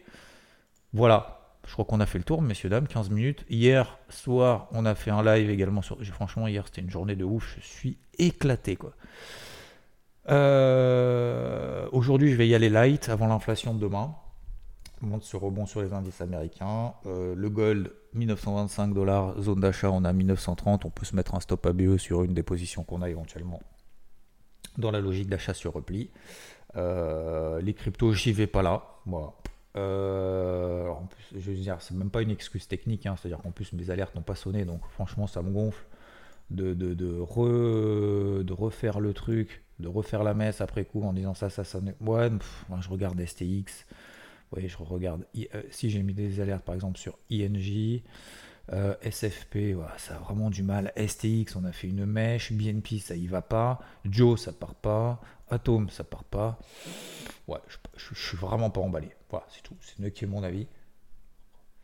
Voilà, 0.92 1.43
je 1.66 1.72
crois 1.72 1.84
qu'on 1.84 2.00
a 2.00 2.06
fait 2.06 2.18
le 2.18 2.24
tour, 2.24 2.42
messieurs, 2.42 2.68
dames, 2.68 2.86
15 2.86 3.10
minutes. 3.10 3.44
Hier 3.48 3.98
soir, 4.08 4.68
on 4.72 4.84
a 4.84 4.94
fait 4.94 5.10
un 5.10 5.22
live 5.22 5.50
également 5.50 5.82
sur. 5.82 6.02
Franchement, 6.04 6.46
hier, 6.46 6.64
c'était 6.66 6.82
une 6.82 6.90
journée 6.90 7.16
de 7.16 7.24
ouf. 7.24 7.56
Je 7.60 7.66
suis 7.66 7.98
éclaté, 8.18 8.76
quoi. 8.76 8.92
Euh, 10.30 11.88
aujourd'hui, 11.92 12.30
je 12.30 12.36
vais 12.36 12.48
y 12.48 12.54
aller 12.54 12.70
light 12.70 13.08
avant 13.08 13.26
l'inflation 13.26 13.74
de 13.74 13.80
demain. 13.80 14.14
On 15.02 15.06
monte 15.06 15.24
ce 15.24 15.36
rebond 15.36 15.66
sur 15.66 15.82
les 15.82 15.92
indices 15.92 16.20
américains. 16.20 16.94
Euh, 17.06 17.34
le 17.34 17.50
gold, 17.50 17.92
1925 18.14 18.94
dollars. 18.94 19.40
Zone 19.40 19.60
d'achat, 19.60 19.90
on 19.90 20.04
a 20.04 20.12
1930. 20.12 20.84
On 20.84 20.90
peut 20.90 21.04
se 21.04 21.16
mettre 21.16 21.34
un 21.34 21.40
stop 21.40 21.64
ABE 21.66 21.96
sur 21.98 22.24
une 22.24 22.34
des 22.34 22.42
positions 22.42 22.84
qu'on 22.84 23.02
a 23.02 23.08
éventuellement 23.08 23.60
dans 24.78 24.90
la 24.90 25.00
logique 25.00 25.28
d'achat 25.28 25.54
sur 25.54 25.72
repli. 25.72 26.10
Euh, 26.76 27.60
les 27.60 27.74
cryptos, 27.74 28.12
j'y 28.12 28.32
vais 28.32 28.46
pas 28.46 28.62
là. 28.62 28.82
Voilà 29.06 29.32
Euh, 29.76 30.88
en 30.88 31.06
plus, 31.06 31.40
je 31.40 31.50
veux 31.50 31.56
dire, 31.56 31.80
c'est 31.80 31.94
même 31.94 32.10
pas 32.10 32.22
une 32.22 32.30
excuse 32.30 32.68
technique, 32.68 33.06
hein, 33.06 33.16
c'est-à-dire 33.16 33.38
qu'en 33.42 33.50
plus 33.50 33.72
mes 33.72 33.90
alertes 33.90 34.14
n'ont 34.14 34.22
pas 34.22 34.36
sonné, 34.36 34.64
donc 34.64 34.80
franchement 34.90 35.26
ça 35.26 35.42
me 35.42 35.50
gonfle 35.50 35.84
de, 36.50 36.74
de, 36.74 36.94
de, 36.94 38.42
de 38.42 38.52
refaire 38.52 39.00
le 39.00 39.12
truc, 39.14 39.64
de 39.80 39.88
refaire 39.88 40.22
la 40.22 40.34
messe 40.34 40.60
après 40.60 40.84
coup 40.84 41.02
en 41.02 41.12
disant 41.12 41.34
ça, 41.34 41.50
ça 41.50 41.64
sonne. 41.64 41.94
Ouais, 42.00 42.30
je 42.80 42.88
regarde 42.88 43.20
STX, 43.24 43.86
ouais, 44.52 44.68
je 44.68 44.76
regarde. 44.78 45.26
Euh, 45.36 45.62
si 45.70 45.90
j'ai 45.90 46.02
mis 46.02 46.14
des 46.14 46.40
alertes 46.40 46.64
par 46.64 46.74
exemple 46.74 46.98
sur 46.98 47.18
INJ, 47.30 48.02
euh, 48.72 48.94
SFP, 49.02 49.76
ça 49.98 50.16
a 50.16 50.18
vraiment 50.18 50.50
du 50.50 50.62
mal. 50.62 50.92
STX, 50.96 51.56
on 51.56 51.64
a 51.64 51.72
fait 51.72 51.88
une 51.88 52.06
mèche. 52.06 52.52
BNP, 52.52 52.98
ça 52.98 53.14
y 53.14 53.26
va 53.26 53.42
pas. 53.42 53.80
Joe, 54.04 54.40
ça 54.40 54.52
part 54.52 54.74
pas. 54.74 55.20
Atom, 55.50 55.90
ça 55.90 56.04
part 56.04 56.24
pas. 56.24 56.58
Ouais, 57.46 57.58
je, 57.96 58.14
suis 58.14 58.36
vraiment 58.36 58.70
pas 58.70 58.80
emballé. 58.80 59.10
Voilà, 59.30 59.46
c'est 59.50 59.62
tout. 59.62 59.76
C'est 59.80 60.12
qui 60.12 60.24
est 60.24 60.28
mon 60.28 60.42
avis. 60.42 60.66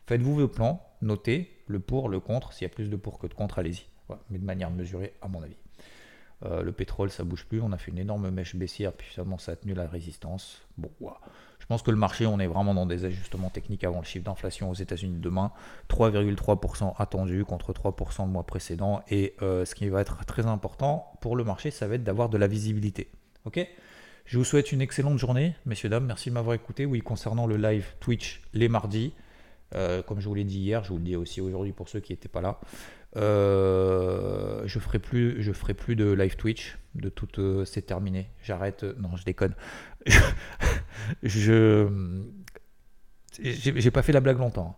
Faites-vous 0.07 0.35
vos 0.35 0.47
plans, 0.47 0.83
notez 1.01 1.49
le 1.67 1.79
pour, 1.79 2.09
le 2.09 2.19
contre. 2.19 2.53
S'il 2.53 2.67
y 2.67 2.71
a 2.71 2.73
plus 2.73 2.89
de 2.89 2.95
pour 2.95 3.19
que 3.19 3.27
de 3.27 3.33
contre, 3.33 3.59
allez-y. 3.59 3.85
mais 4.29 4.39
de 4.39 4.43
manière 4.43 4.71
mesurée, 4.71 5.13
à 5.21 5.27
mon 5.27 5.41
avis. 5.43 5.55
Euh, 6.43 6.63
le 6.63 6.71
pétrole, 6.71 7.11
ça 7.11 7.23
bouge 7.23 7.45
plus. 7.45 7.61
On 7.61 7.71
a 7.71 7.77
fait 7.77 7.91
une 7.91 7.99
énorme 7.99 8.29
mèche 8.31 8.55
baissière, 8.55 8.93
puis 8.93 9.07
finalement, 9.07 9.37
ça 9.37 9.51
a 9.51 9.55
tenu 9.55 9.73
la 9.73 9.87
résistance. 9.87 10.61
Bon, 10.77 10.89
Je 11.59 11.65
pense 11.67 11.83
que 11.83 11.91
le 11.91 11.97
marché, 11.97 12.25
on 12.25 12.39
est 12.39 12.47
vraiment 12.47 12.73
dans 12.73 12.87
des 12.87 13.05
ajustements 13.05 13.49
techniques 13.49 13.83
avant 13.83 13.99
le 13.99 14.05
chiffre 14.05 14.25
d'inflation 14.25 14.69
aux 14.71 14.73
États-Unis 14.73 15.19
demain. 15.19 15.51
3,3% 15.89 16.95
attendu 16.97 17.45
contre 17.45 17.73
3% 17.73 18.25
le 18.25 18.31
mois 18.31 18.43
précédent. 18.43 19.03
Et 19.09 19.35
euh, 19.43 19.65
ce 19.65 19.75
qui 19.75 19.87
va 19.87 20.01
être 20.01 20.25
très 20.25 20.47
important 20.47 21.13
pour 21.21 21.35
le 21.35 21.43
marché, 21.43 21.69
ça 21.69 21.87
va 21.87 21.95
être 21.95 22.03
d'avoir 22.03 22.29
de 22.29 22.39
la 22.39 22.47
visibilité. 22.47 23.11
Ok 23.45 23.59
Je 24.25 24.37
vous 24.37 24.43
souhaite 24.43 24.71
une 24.71 24.81
excellente 24.81 25.17
journée, 25.17 25.55
messieurs, 25.65 25.89
dames. 25.89 26.05
Merci 26.05 26.29
de 26.29 26.35
m'avoir 26.35 26.53
écouté. 26.53 26.85
Oui, 26.85 27.01
concernant 27.01 27.47
le 27.47 27.57
live 27.57 27.87
Twitch 27.99 28.41
les 28.53 28.69
mardis, 28.69 29.13
euh, 29.73 30.03
comme 30.03 30.19
je 30.19 30.27
vous 30.27 30.35
l'ai 30.35 30.43
dit 30.43 30.59
hier, 30.59 30.83
je 30.83 30.89
vous 30.89 30.97
le 30.97 31.03
dis 31.03 31.15
aussi 31.15 31.41
aujourd'hui 31.41 31.71
pour 31.71 31.89
ceux 31.89 31.99
qui 31.99 32.13
n'étaient 32.13 32.29
pas 32.29 32.41
là. 32.41 32.59
Euh, 33.17 34.61
je 34.65 34.79
ferai 34.79 34.99
plus, 34.99 35.41
ferai 35.53 35.73
plus 35.73 35.95
de 35.95 36.11
live 36.11 36.35
Twitch. 36.35 36.77
De 36.93 37.09
tout, 37.09 37.39
euh, 37.39 37.65
c'est 37.65 37.81
terminé. 37.81 38.29
J'arrête. 38.43 38.83
Non, 38.83 39.15
je 39.15 39.23
déconne. 39.23 39.55
je, 41.23 41.87
j'ai 43.41 43.91
pas 43.91 44.03
fait 44.03 44.13
la 44.13 44.21
blague 44.21 44.37
longtemps. 44.37 44.77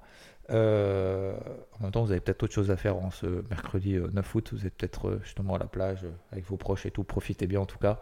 Euh, 0.49 1.33
en 1.79 1.83
même 1.83 1.91
temps, 1.91 2.03
vous 2.03 2.11
avez 2.11 2.19
peut-être 2.19 2.43
autre 2.43 2.53
chose 2.53 2.69
à 2.71 2.77
faire 2.77 2.97
en 2.97 3.11
ce 3.11 3.43
mercredi 3.49 3.97
9 3.97 4.35
août. 4.35 4.49
Vous 4.53 4.65
êtes 4.65 4.75
peut-être 4.75 5.19
justement 5.23 5.55
à 5.55 5.59
la 5.59 5.65
plage 5.65 6.05
avec 6.31 6.45
vos 6.45 6.57
proches 6.57 6.85
et 6.85 6.91
tout. 6.91 7.03
Profitez 7.03 7.47
bien 7.47 7.61
en 7.61 7.65
tout 7.65 7.79
cas. 7.79 7.99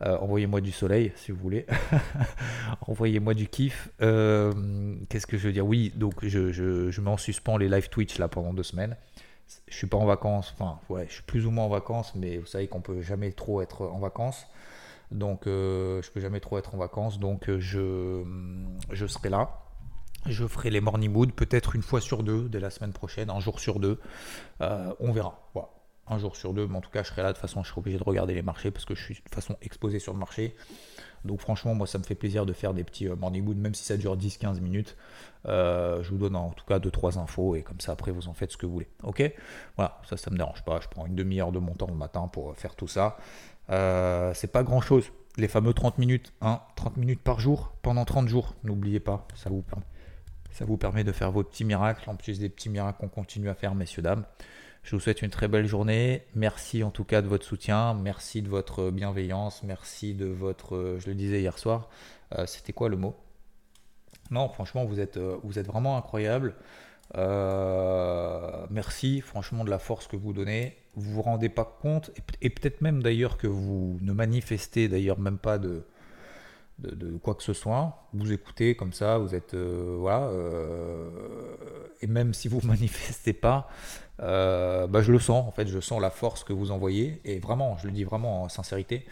Envoyez-moi 0.00 0.60
du 0.60 0.70
soleil 0.70 1.12
si 1.16 1.32
vous 1.32 1.40
voulez. 1.40 1.66
Envoyez-moi 2.86 3.34
du 3.34 3.48
kiff. 3.48 3.88
Qu'est-ce 3.98 5.26
que 5.26 5.38
je 5.38 5.48
veux 5.48 5.52
dire? 5.52 5.66
Oui, 5.66 5.92
donc 5.96 6.24
je, 6.24 6.52
je, 6.52 7.00
mets 7.00 7.10
en 7.10 7.16
suspens 7.16 7.56
les 7.56 7.68
live 7.68 7.88
Twitch 7.88 8.18
là 8.18 8.28
pendant 8.28 8.52
deux 8.52 8.62
semaines 8.62 8.96
je 9.66 9.74
suis 9.74 9.86
pas 9.86 9.96
en 9.96 10.04
vacances, 10.04 10.54
enfin 10.54 10.78
ouais, 10.88 11.06
je 11.08 11.14
suis 11.14 11.22
plus 11.22 11.46
ou 11.46 11.50
moins 11.50 11.64
en 11.64 11.68
vacances, 11.68 12.14
mais 12.14 12.38
vous 12.38 12.46
savez 12.46 12.68
qu'on 12.68 12.80
peut 12.80 13.00
jamais 13.00 13.32
trop 13.32 13.62
être 13.62 13.82
en 13.82 13.98
vacances. 13.98 14.46
Donc 15.10 15.46
euh, 15.46 16.02
je 16.02 16.10
peux 16.10 16.20
jamais 16.20 16.40
trop 16.40 16.58
être 16.58 16.74
en 16.74 16.78
vacances, 16.78 17.18
donc 17.18 17.48
euh, 17.48 17.58
je, 17.60 18.24
je 18.92 19.06
serai 19.06 19.30
là. 19.30 19.50
Je 20.28 20.46
ferai 20.46 20.68
les 20.68 20.82
morning 20.82 21.10
mood 21.10 21.32
peut-être 21.32 21.74
une 21.74 21.82
fois 21.82 22.00
sur 22.02 22.22
deux 22.22 22.48
dès 22.50 22.60
la 22.60 22.68
semaine 22.68 22.92
prochaine, 22.92 23.30
un 23.30 23.40
jour 23.40 23.60
sur 23.60 23.80
deux. 23.80 23.98
Euh, 24.60 24.92
on 25.00 25.10
verra. 25.12 25.40
Un 26.10 26.18
jour 26.18 26.36
sur 26.36 26.54
deux, 26.54 26.66
mais 26.66 26.76
en 26.76 26.80
tout 26.80 26.90
cas 26.90 27.02
je 27.02 27.08
serai 27.08 27.22
là. 27.22 27.28
De 27.28 27.32
toute 27.32 27.40
façon, 27.40 27.62
je 27.62 27.68
serai 27.68 27.80
obligé 27.80 27.98
de 27.98 28.04
regarder 28.04 28.34
les 28.34 28.42
marchés 28.42 28.70
parce 28.70 28.84
que 28.84 28.94
je 28.94 29.02
suis 29.02 29.14
de 29.14 29.20
toute 29.20 29.34
façon 29.34 29.56
exposé 29.62 29.98
sur 29.98 30.12
le 30.12 30.18
marché. 30.18 30.54
Donc 31.24 31.40
franchement, 31.40 31.74
moi, 31.74 31.86
ça 31.86 31.98
me 31.98 32.04
fait 32.04 32.14
plaisir 32.14 32.46
de 32.46 32.52
faire 32.52 32.74
des 32.74 32.84
petits 32.84 33.08
euh, 33.08 33.16
morning 33.16 33.44
mood, 33.44 33.56
même 33.56 33.74
si 33.74 33.84
ça 33.84 33.96
dure 33.96 34.16
10-15 34.16 34.60
minutes. 34.60 34.96
Euh, 35.46 36.02
je 36.02 36.10
vous 36.10 36.18
donne 36.18 36.36
en 36.36 36.50
tout 36.50 36.64
cas 36.66 36.78
2-3 36.78 37.18
infos 37.18 37.56
et 37.56 37.62
comme 37.62 37.80
ça, 37.80 37.92
après, 37.92 38.10
vous 38.10 38.28
en 38.28 38.34
faites 38.34 38.52
ce 38.52 38.56
que 38.56 38.66
vous 38.66 38.72
voulez. 38.72 38.88
Ok? 39.02 39.22
Voilà, 39.76 40.00
ça, 40.08 40.16
ça 40.16 40.30
me 40.30 40.36
dérange 40.36 40.62
pas. 40.62 40.80
Je 40.80 40.88
prends 40.88 41.06
une 41.06 41.16
demi-heure 41.16 41.52
de 41.52 41.58
mon 41.58 41.72
temps 41.72 41.88
le 41.88 41.94
matin 41.94 42.28
pour 42.28 42.54
faire 42.56 42.74
tout 42.74 42.88
ça. 42.88 43.16
c'est 43.68 44.52
pas 44.52 44.62
grand-chose. 44.62 45.10
Les 45.36 45.48
fameux 45.48 45.72
30 45.72 45.98
minutes, 45.98 46.32
hein, 46.40 46.60
30 46.76 46.96
minutes 46.96 47.20
par 47.22 47.38
jour 47.38 47.72
pendant 47.82 48.04
30 48.04 48.28
jours. 48.28 48.54
N'oubliez 48.64 49.00
pas, 49.00 49.26
ça 49.34 49.50
vous 49.50 49.62
permet. 49.62 49.84
Ça 50.58 50.64
vous 50.64 50.76
permet 50.76 51.04
de 51.04 51.12
faire 51.12 51.30
vos 51.30 51.44
petits 51.44 51.64
miracles, 51.64 52.10
en 52.10 52.16
plus 52.16 52.40
des 52.40 52.48
petits 52.48 52.68
miracles 52.68 52.98
qu'on 52.98 53.08
continue 53.08 53.48
à 53.48 53.54
faire, 53.54 53.76
messieurs, 53.76 54.02
dames. 54.02 54.24
Je 54.82 54.96
vous 54.96 55.00
souhaite 55.00 55.22
une 55.22 55.30
très 55.30 55.46
belle 55.46 55.66
journée. 55.68 56.24
Merci 56.34 56.82
en 56.82 56.90
tout 56.90 57.04
cas 57.04 57.22
de 57.22 57.28
votre 57.28 57.46
soutien. 57.46 57.94
Merci 57.94 58.42
de 58.42 58.48
votre 58.48 58.90
bienveillance. 58.90 59.62
Merci 59.62 60.14
de 60.14 60.26
votre. 60.26 60.74
Euh, 60.74 60.98
je 60.98 61.06
le 61.06 61.14
disais 61.14 61.40
hier 61.42 61.56
soir. 61.60 61.88
Euh, 62.36 62.44
c'était 62.46 62.72
quoi 62.72 62.88
le 62.88 62.96
mot? 62.96 63.14
Non, 64.32 64.48
franchement, 64.48 64.84
vous 64.84 64.98
êtes, 64.98 65.16
euh, 65.16 65.38
vraiment 65.44 65.96
incroyable. 65.96 66.56
merci 68.68 69.20
franchement 69.20 69.62
de 69.62 69.70
la 69.70 69.78
force 69.78 70.08
que 70.08 70.16
vous 70.16 70.32
donnez. 70.32 70.76
Vous 70.96 71.12
vous 71.12 71.22
rendez 71.22 71.50
pas 71.50 71.78
compte, 71.80 72.10
et, 72.42 72.50
peut-être 72.50 72.80
même 72.80 73.00
d'ailleurs 73.00 73.38
que 73.38 73.46
vous 73.46 73.96
ne 74.02 74.12
manifestez 74.12 74.88
d'ailleurs 74.88 75.20
même 75.20 75.38
pas 75.38 75.58
de, 75.58 75.84
quoi 77.22 77.36
que 77.36 77.44
ce 77.44 77.52
soit. 77.52 78.07
Vous 78.14 78.32
écoutez 78.32 78.74
comme 78.74 78.92
ça, 78.92 79.18
vous 79.18 79.34
êtes. 79.34 79.54
voilà. 79.54 80.30
et 82.00 82.06
même 82.06 82.34
si 82.34 82.48
vous 82.48 82.60
manifestez 82.64 83.32
pas, 83.32 83.68
euh, 84.20 84.86
bah, 84.86 85.00
je 85.00 85.12
le 85.12 85.18
sens, 85.18 85.46
en 85.46 85.52
fait, 85.52 85.68
je 85.68 85.78
sens 85.78 86.00
la 86.00 86.10
force 86.10 86.42
que 86.42 86.52
vous 86.52 86.70
envoyez, 86.70 87.20
et 87.24 87.38
vraiment, 87.38 87.76
je 87.78 87.86
le 87.86 87.92
dis 87.92 88.04
vraiment 88.04 88.42
en 88.42 88.48
sincérité, 88.48 89.06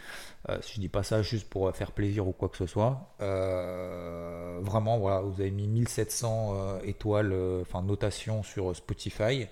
euh, 0.49 0.57
je 0.67 0.79
dis 0.79 0.89
pas 0.89 1.03
ça 1.03 1.21
juste 1.21 1.49
pour 1.49 1.73
faire 1.73 1.91
plaisir 1.91 2.27
ou 2.27 2.33
quoi 2.33 2.49
que 2.49 2.57
ce 2.57 2.65
soit, 2.65 3.13
euh, 3.21 4.59
vraiment, 4.61 4.97
voilà, 4.97 5.21
vous 5.21 5.39
avez 5.39 5.51
mis 5.51 5.67
1700 5.67 6.53
euh, 6.53 6.79
étoiles, 6.83 7.33
enfin, 7.61 7.81
notation 7.83 8.43
sur 8.43 8.75
Spotify, 8.75 9.47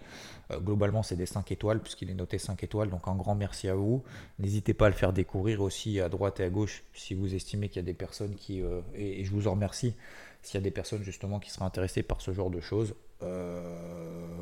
globalement, 0.61 1.01
c'est 1.01 1.15
des 1.15 1.25
5 1.25 1.51
étoiles, 1.53 1.79
puisqu'il 1.79 2.11
est 2.11 2.15
noté 2.15 2.37
5 2.37 2.63
étoiles, 2.63 2.89
donc 2.89 3.07
un 3.07 3.15
grand 3.15 3.33
merci 3.33 3.67
à 3.67 3.73
vous, 3.73 4.03
n'hésitez 4.37 4.75
pas 4.75 4.87
à 4.87 4.89
le 4.89 4.95
faire 4.95 5.11
découvrir 5.11 5.61
aussi 5.61 5.99
à 5.99 6.07
droite 6.07 6.39
et 6.39 6.43
à 6.43 6.49
gauche, 6.49 6.83
si 6.93 7.15
vous 7.15 7.33
estimez 7.33 7.69
qu'il 7.69 7.77
y 7.77 7.79
a 7.79 7.85
des 7.85 7.95
personnes 7.95 8.35
qui, 8.35 8.61
et, 8.93 9.23
vous 9.35 9.47
en 9.47 9.51
remercie, 9.51 9.95
s'il 10.41 10.55
y 10.55 10.57
a 10.57 10.63
des 10.63 10.71
personnes 10.71 11.03
justement 11.03 11.39
qui 11.39 11.49
seraient 11.49 11.65
intéressées 11.65 12.03
par 12.03 12.21
ce 12.21 12.31
genre 12.31 12.49
de 12.49 12.59
choses, 12.59 12.95
euh, 13.23 13.75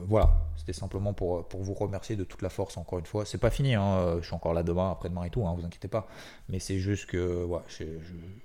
voilà, 0.07 0.33
c'était 0.57 0.73
simplement 0.73 1.13
pour, 1.13 1.47
pour 1.47 1.61
vous 1.61 1.73
remercier 1.73 2.15
de 2.15 2.23
toute 2.23 2.41
la 2.41 2.49
force 2.49 2.77
encore 2.77 2.99
une 2.99 3.05
fois. 3.05 3.25
C'est 3.25 3.37
pas 3.37 3.49
fini, 3.49 3.75
hein, 3.75 4.17
je 4.19 4.25
suis 4.25 4.35
encore 4.35 4.53
là 4.53 4.63
demain, 4.63 4.91
après-demain 4.91 5.23
et 5.23 5.29
tout, 5.29 5.45
hein, 5.45 5.55
vous 5.57 5.65
inquiétez 5.65 5.87
pas. 5.87 6.07
Mais 6.49 6.59
c'est 6.59 6.79
juste 6.79 7.05
que 7.05 7.43
voilà, 7.43 7.65
je, 7.67 7.83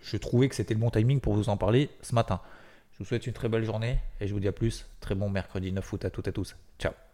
je, 0.03 0.17
trouvais 0.17 0.49
que 0.49 0.55
c'était 0.55 0.75
le 0.75 0.81
bon 0.81 0.91
timing 0.91 1.21
pour 1.21 1.35
vous 1.35 1.49
en 1.49 1.57
parler 1.57 1.91
ce 2.03 2.15
matin. 2.15 2.41
Je 2.93 2.99
vous 2.99 3.05
souhaite 3.05 3.27
une 3.27 3.33
très 3.33 3.49
belle 3.49 3.65
journée 3.65 3.99
et 4.21 4.27
je 4.27 4.35
vous 4.35 4.41
dis 4.41 4.49
à 4.49 4.53
plus. 4.53 4.87
Très 5.01 5.15
bon 5.15 5.31
mercredi 5.31 5.73
9 5.73 5.93
août 5.93 6.05
à 6.05 6.11
toutes 6.11 6.27
et 6.27 6.31
à 6.31 6.33
tous. 6.33 6.57
Ciao 6.79 7.08